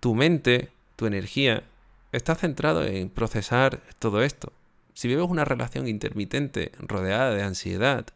tu 0.00 0.14
mente, 0.14 0.70
tu 0.96 1.06
energía, 1.06 1.64
está 2.12 2.34
centrado 2.34 2.84
en 2.84 3.08
procesar 3.08 3.82
todo 3.98 4.22
esto. 4.22 4.52
Si 4.94 5.08
vives 5.08 5.26
una 5.28 5.44
relación 5.44 5.88
intermitente 5.88 6.72
rodeada 6.78 7.34
de 7.34 7.42
ansiedad, 7.42 8.06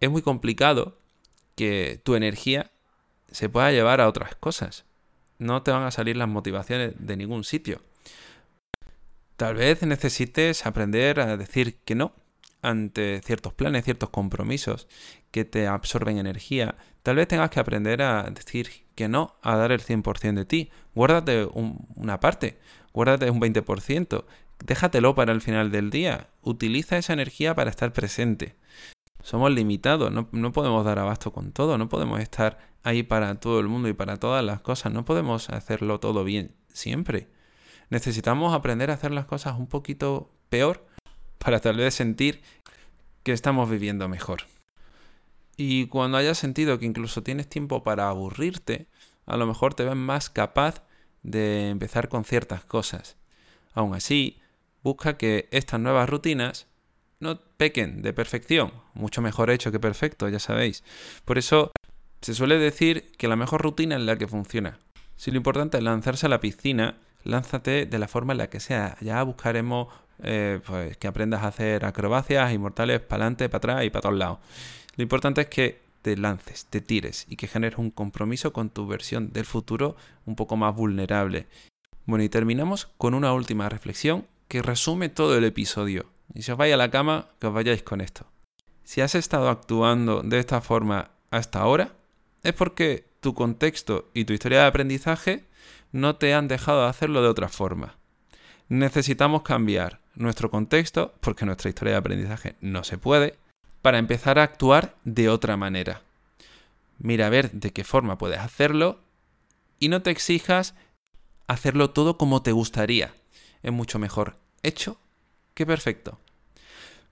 es 0.00 0.10
muy 0.10 0.22
complicado 0.22 0.98
que 1.54 2.00
tu 2.04 2.14
energía 2.14 2.70
se 3.30 3.48
pueda 3.48 3.70
llevar 3.70 4.00
a 4.00 4.08
otras 4.08 4.34
cosas. 4.34 4.84
No 5.38 5.62
te 5.62 5.70
van 5.70 5.84
a 5.84 5.90
salir 5.90 6.16
las 6.16 6.28
motivaciones 6.28 6.94
de 6.98 7.16
ningún 7.16 7.44
sitio. 7.44 7.80
Tal 9.36 9.54
vez 9.54 9.82
necesites 9.82 10.66
aprender 10.66 11.20
a 11.20 11.36
decir 11.36 11.78
que 11.84 11.94
no 11.94 12.12
ante 12.62 13.20
ciertos 13.24 13.54
planes, 13.54 13.84
ciertos 13.84 14.10
compromisos 14.10 14.86
que 15.30 15.44
te 15.44 15.66
absorben 15.66 16.18
energía. 16.18 16.76
Tal 17.02 17.16
vez 17.16 17.28
tengas 17.28 17.50
que 17.50 17.60
aprender 17.60 18.02
a 18.02 18.24
decir 18.24 18.68
que 18.94 19.08
no, 19.08 19.34
a 19.42 19.56
dar 19.56 19.72
el 19.72 19.80
100% 19.80 20.34
de 20.34 20.44
ti. 20.44 20.70
Guárdate 20.94 21.48
una 21.54 22.20
parte, 22.20 22.58
guárdate 22.92 23.30
un 23.30 23.40
20%, 23.40 24.24
déjatelo 24.64 25.14
para 25.14 25.32
el 25.32 25.40
final 25.40 25.70
del 25.70 25.90
día. 25.90 26.28
Utiliza 26.42 26.98
esa 26.98 27.12
energía 27.12 27.54
para 27.54 27.70
estar 27.70 27.92
presente. 27.92 28.56
Somos 29.22 29.50
limitados, 29.50 30.10
no, 30.10 30.28
no, 30.32 30.52
podemos 30.52 30.84
dar 30.84 30.98
abasto 30.98 31.32
con 31.32 31.52
todo, 31.52 31.76
no 31.76 31.88
podemos 31.88 32.20
estar 32.20 32.58
ahí 32.82 33.02
para 33.02 33.34
todo 33.38 33.60
el 33.60 33.68
mundo 33.68 33.88
y 33.88 33.92
para 33.92 34.16
todas 34.16 34.42
las 34.42 34.60
cosas, 34.62 34.92
no 34.92 35.04
podemos 35.04 35.50
hacerlo 35.50 36.00
todo 36.00 36.24
bien 36.24 36.54
siempre. 36.72 37.28
Necesitamos 37.90 38.54
aprender 38.54 38.90
a 38.90 38.94
hacer 38.94 39.10
las 39.10 39.26
cosas 39.26 39.58
un 39.58 39.66
poquito 39.66 40.30
peor 40.48 40.86
para 41.38 41.60
tal 41.60 41.76
vez 41.76 41.94
sentir 41.94 42.40
que 43.22 43.32
estamos 43.32 43.68
viviendo 43.68 44.08
mejor. 44.08 44.42
Y 45.56 45.88
cuando 45.88 46.16
hayas 46.16 46.38
sentido 46.38 46.78
que 46.78 46.86
incluso 46.86 47.22
tienes 47.22 47.48
tiempo 47.48 47.82
para 47.82 48.08
aburrirte, 48.08 48.86
a 49.26 49.36
lo 49.36 49.46
mejor 49.46 49.74
te 49.74 49.84
ves 49.84 49.96
más 49.96 50.30
capaz 50.30 50.82
de 51.22 51.68
empezar 51.68 52.08
con 52.08 52.24
ciertas 52.24 52.64
cosas. 52.64 53.16
Aún 53.74 53.94
así, 53.94 54.39
busca 54.82 55.16
que 55.16 55.48
estas 55.50 55.80
nuevas 55.80 56.08
rutinas 56.08 56.66
no 57.20 57.38
pequen 57.56 58.02
de 58.02 58.12
perfección, 58.12 58.72
mucho 58.94 59.20
mejor 59.20 59.50
hecho 59.50 59.70
que 59.70 59.78
perfecto, 59.80 60.28
ya 60.28 60.38
sabéis. 60.38 60.82
Por 61.24 61.38
eso 61.38 61.70
se 62.20 62.34
suele 62.34 62.58
decir 62.58 63.12
que 63.18 63.28
la 63.28 63.36
mejor 63.36 63.62
rutina 63.62 63.96
es 63.96 64.02
la 64.02 64.16
que 64.16 64.26
funciona. 64.26 64.78
Si 65.16 65.30
lo 65.30 65.36
importante 65.36 65.78
es 65.78 65.84
lanzarse 65.84 66.26
a 66.26 66.30
la 66.30 66.40
piscina, 66.40 66.96
lánzate 67.24 67.86
de 67.86 67.98
la 67.98 68.08
forma 68.08 68.32
en 68.32 68.38
la 68.38 68.48
que 68.48 68.60
sea. 68.60 68.96
Ya 69.00 69.22
buscaremos 69.22 69.88
eh, 70.22 70.60
pues, 70.66 70.96
que 70.96 71.08
aprendas 71.08 71.42
a 71.42 71.48
hacer 71.48 71.84
acrobacias 71.84 72.52
inmortales 72.52 73.00
para 73.00 73.24
adelante, 73.24 73.48
para 73.48 73.58
atrás 73.58 73.84
y 73.84 73.90
para 73.90 74.02
todos 74.02 74.18
lados. 74.18 74.38
Lo 74.96 75.02
importante 75.02 75.42
es 75.42 75.46
que 75.48 75.80
te 76.02 76.16
lances, 76.16 76.66
te 76.66 76.80
tires 76.80 77.26
y 77.28 77.36
que 77.36 77.46
generes 77.46 77.78
un 77.78 77.90
compromiso 77.90 78.52
con 78.52 78.70
tu 78.70 78.86
versión 78.86 79.32
del 79.32 79.44
futuro 79.44 79.96
un 80.24 80.36
poco 80.36 80.56
más 80.56 80.74
vulnerable. 80.74 81.46
Bueno, 82.06 82.24
y 82.24 82.28
terminamos 82.28 82.88
con 82.96 83.14
una 83.14 83.32
última 83.32 83.68
reflexión 83.68 84.26
que 84.50 84.62
resume 84.62 85.08
todo 85.08 85.38
el 85.38 85.44
episodio. 85.44 86.06
Y 86.34 86.42
si 86.42 86.50
os 86.50 86.58
vais 86.58 86.74
a 86.74 86.76
la 86.76 86.90
cama, 86.90 87.28
que 87.38 87.46
os 87.46 87.54
vayáis 87.54 87.84
con 87.84 88.00
esto. 88.00 88.26
Si 88.82 89.00
has 89.00 89.14
estado 89.14 89.48
actuando 89.48 90.22
de 90.22 90.40
esta 90.40 90.60
forma 90.60 91.12
hasta 91.30 91.60
ahora, 91.60 91.92
es 92.42 92.52
porque 92.52 93.04
tu 93.20 93.32
contexto 93.32 94.10
y 94.12 94.24
tu 94.24 94.32
historia 94.32 94.62
de 94.62 94.66
aprendizaje 94.66 95.44
no 95.92 96.16
te 96.16 96.34
han 96.34 96.48
dejado 96.48 96.82
de 96.82 96.88
hacerlo 96.88 97.22
de 97.22 97.28
otra 97.28 97.48
forma. 97.48 97.96
Necesitamos 98.68 99.42
cambiar 99.42 100.00
nuestro 100.16 100.50
contexto, 100.50 101.14
porque 101.20 101.46
nuestra 101.46 101.68
historia 101.68 101.92
de 101.92 101.98
aprendizaje 101.98 102.56
no 102.60 102.82
se 102.82 102.98
puede, 102.98 103.36
para 103.82 103.98
empezar 103.98 104.40
a 104.40 104.42
actuar 104.42 104.96
de 105.04 105.28
otra 105.28 105.56
manera. 105.56 106.02
Mira 106.98 107.28
a 107.28 107.30
ver 107.30 107.52
de 107.52 107.72
qué 107.72 107.84
forma 107.84 108.18
puedes 108.18 108.40
hacerlo 108.40 108.98
y 109.78 109.90
no 109.90 110.02
te 110.02 110.10
exijas 110.10 110.74
hacerlo 111.46 111.90
todo 111.90 112.18
como 112.18 112.42
te 112.42 112.50
gustaría. 112.50 113.14
Es 113.62 113.72
mucho 113.72 113.98
mejor 113.98 114.36
hecho 114.62 114.98
que 115.54 115.66
perfecto. 115.66 116.18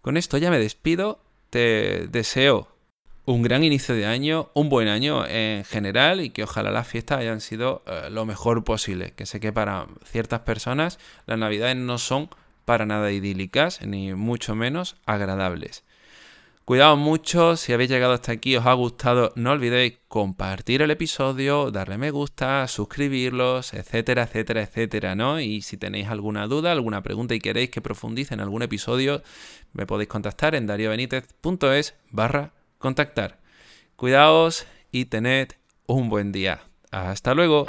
Con 0.01 0.17
esto 0.17 0.39
ya 0.39 0.51
me 0.51 0.59
despido. 0.59 1.21
Te 1.51 2.07
deseo 2.09 2.69
un 3.25 3.43
gran 3.43 3.63
inicio 3.63 3.95
de 3.95 4.07
año, 4.07 4.51
un 4.55 4.69
buen 4.69 4.89
año 4.89 5.27
en 5.27 5.65
general 5.65 6.21
y 6.21 6.31
que 6.31 6.45
ojalá 6.45 6.71
las 6.71 6.89
fiestas 6.89 7.19
hayan 7.19 7.41
sido 7.41 7.83
eh, 7.87 8.09
lo 8.11 8.25
mejor 8.25 8.65
posible. 8.65 9.13
Que 9.17 9.27
sé 9.27 9.41
que 9.41 9.53
para 9.53 9.87
ciertas 10.05 10.41
personas 10.41 10.99
las 11.27 11.39
navidades 11.39 11.77
no 11.77 11.99
son 11.99 12.31
para 12.65 12.87
nada 12.87 13.13
idílicas 13.13 13.83
ni 13.83 14.15
mucho 14.15 14.55
menos 14.55 14.97
agradables. 15.05 15.85
Cuidado 16.69 16.99
mucho, 16.99 17.57
si 17.57 17.73
habéis 17.73 17.89
llegado 17.89 18.13
hasta 18.13 18.33
aquí, 18.33 18.55
os 18.55 18.67
ha 18.67 18.75
gustado, 18.75 19.33
no 19.37 19.53
olvidéis 19.53 20.01
compartir 20.07 20.83
el 20.83 20.91
episodio, 20.91 21.71
darle 21.71 21.97
me 21.97 22.11
gusta, 22.11 22.69
suscribirlos, 22.69 23.73
etcétera, 23.73 24.25
etcétera, 24.25 24.61
etcétera, 24.61 25.15
¿no? 25.15 25.41
Y 25.41 25.63
si 25.63 25.79
tenéis 25.79 26.09
alguna 26.09 26.47
duda, 26.47 26.71
alguna 26.71 27.03
pregunta 27.03 27.35
y 27.35 27.39
queréis 27.39 27.71
que 27.71 27.81
profundice 27.81 28.35
en 28.35 28.41
algún 28.41 28.61
episodio, 28.61 29.23
me 29.73 29.87
podéis 29.87 30.11
contactar 30.11 30.55
en 30.55 30.67
dariobenitez.es 30.67 31.95
barra 32.11 32.53
contactar. 32.77 33.39
Cuidaos 33.97 34.67
y 34.93 35.07
tened 35.07 35.55
un 35.87 36.11
buen 36.11 36.33
día. 36.33 36.61
Hasta 36.91 37.33
luego. 37.33 37.67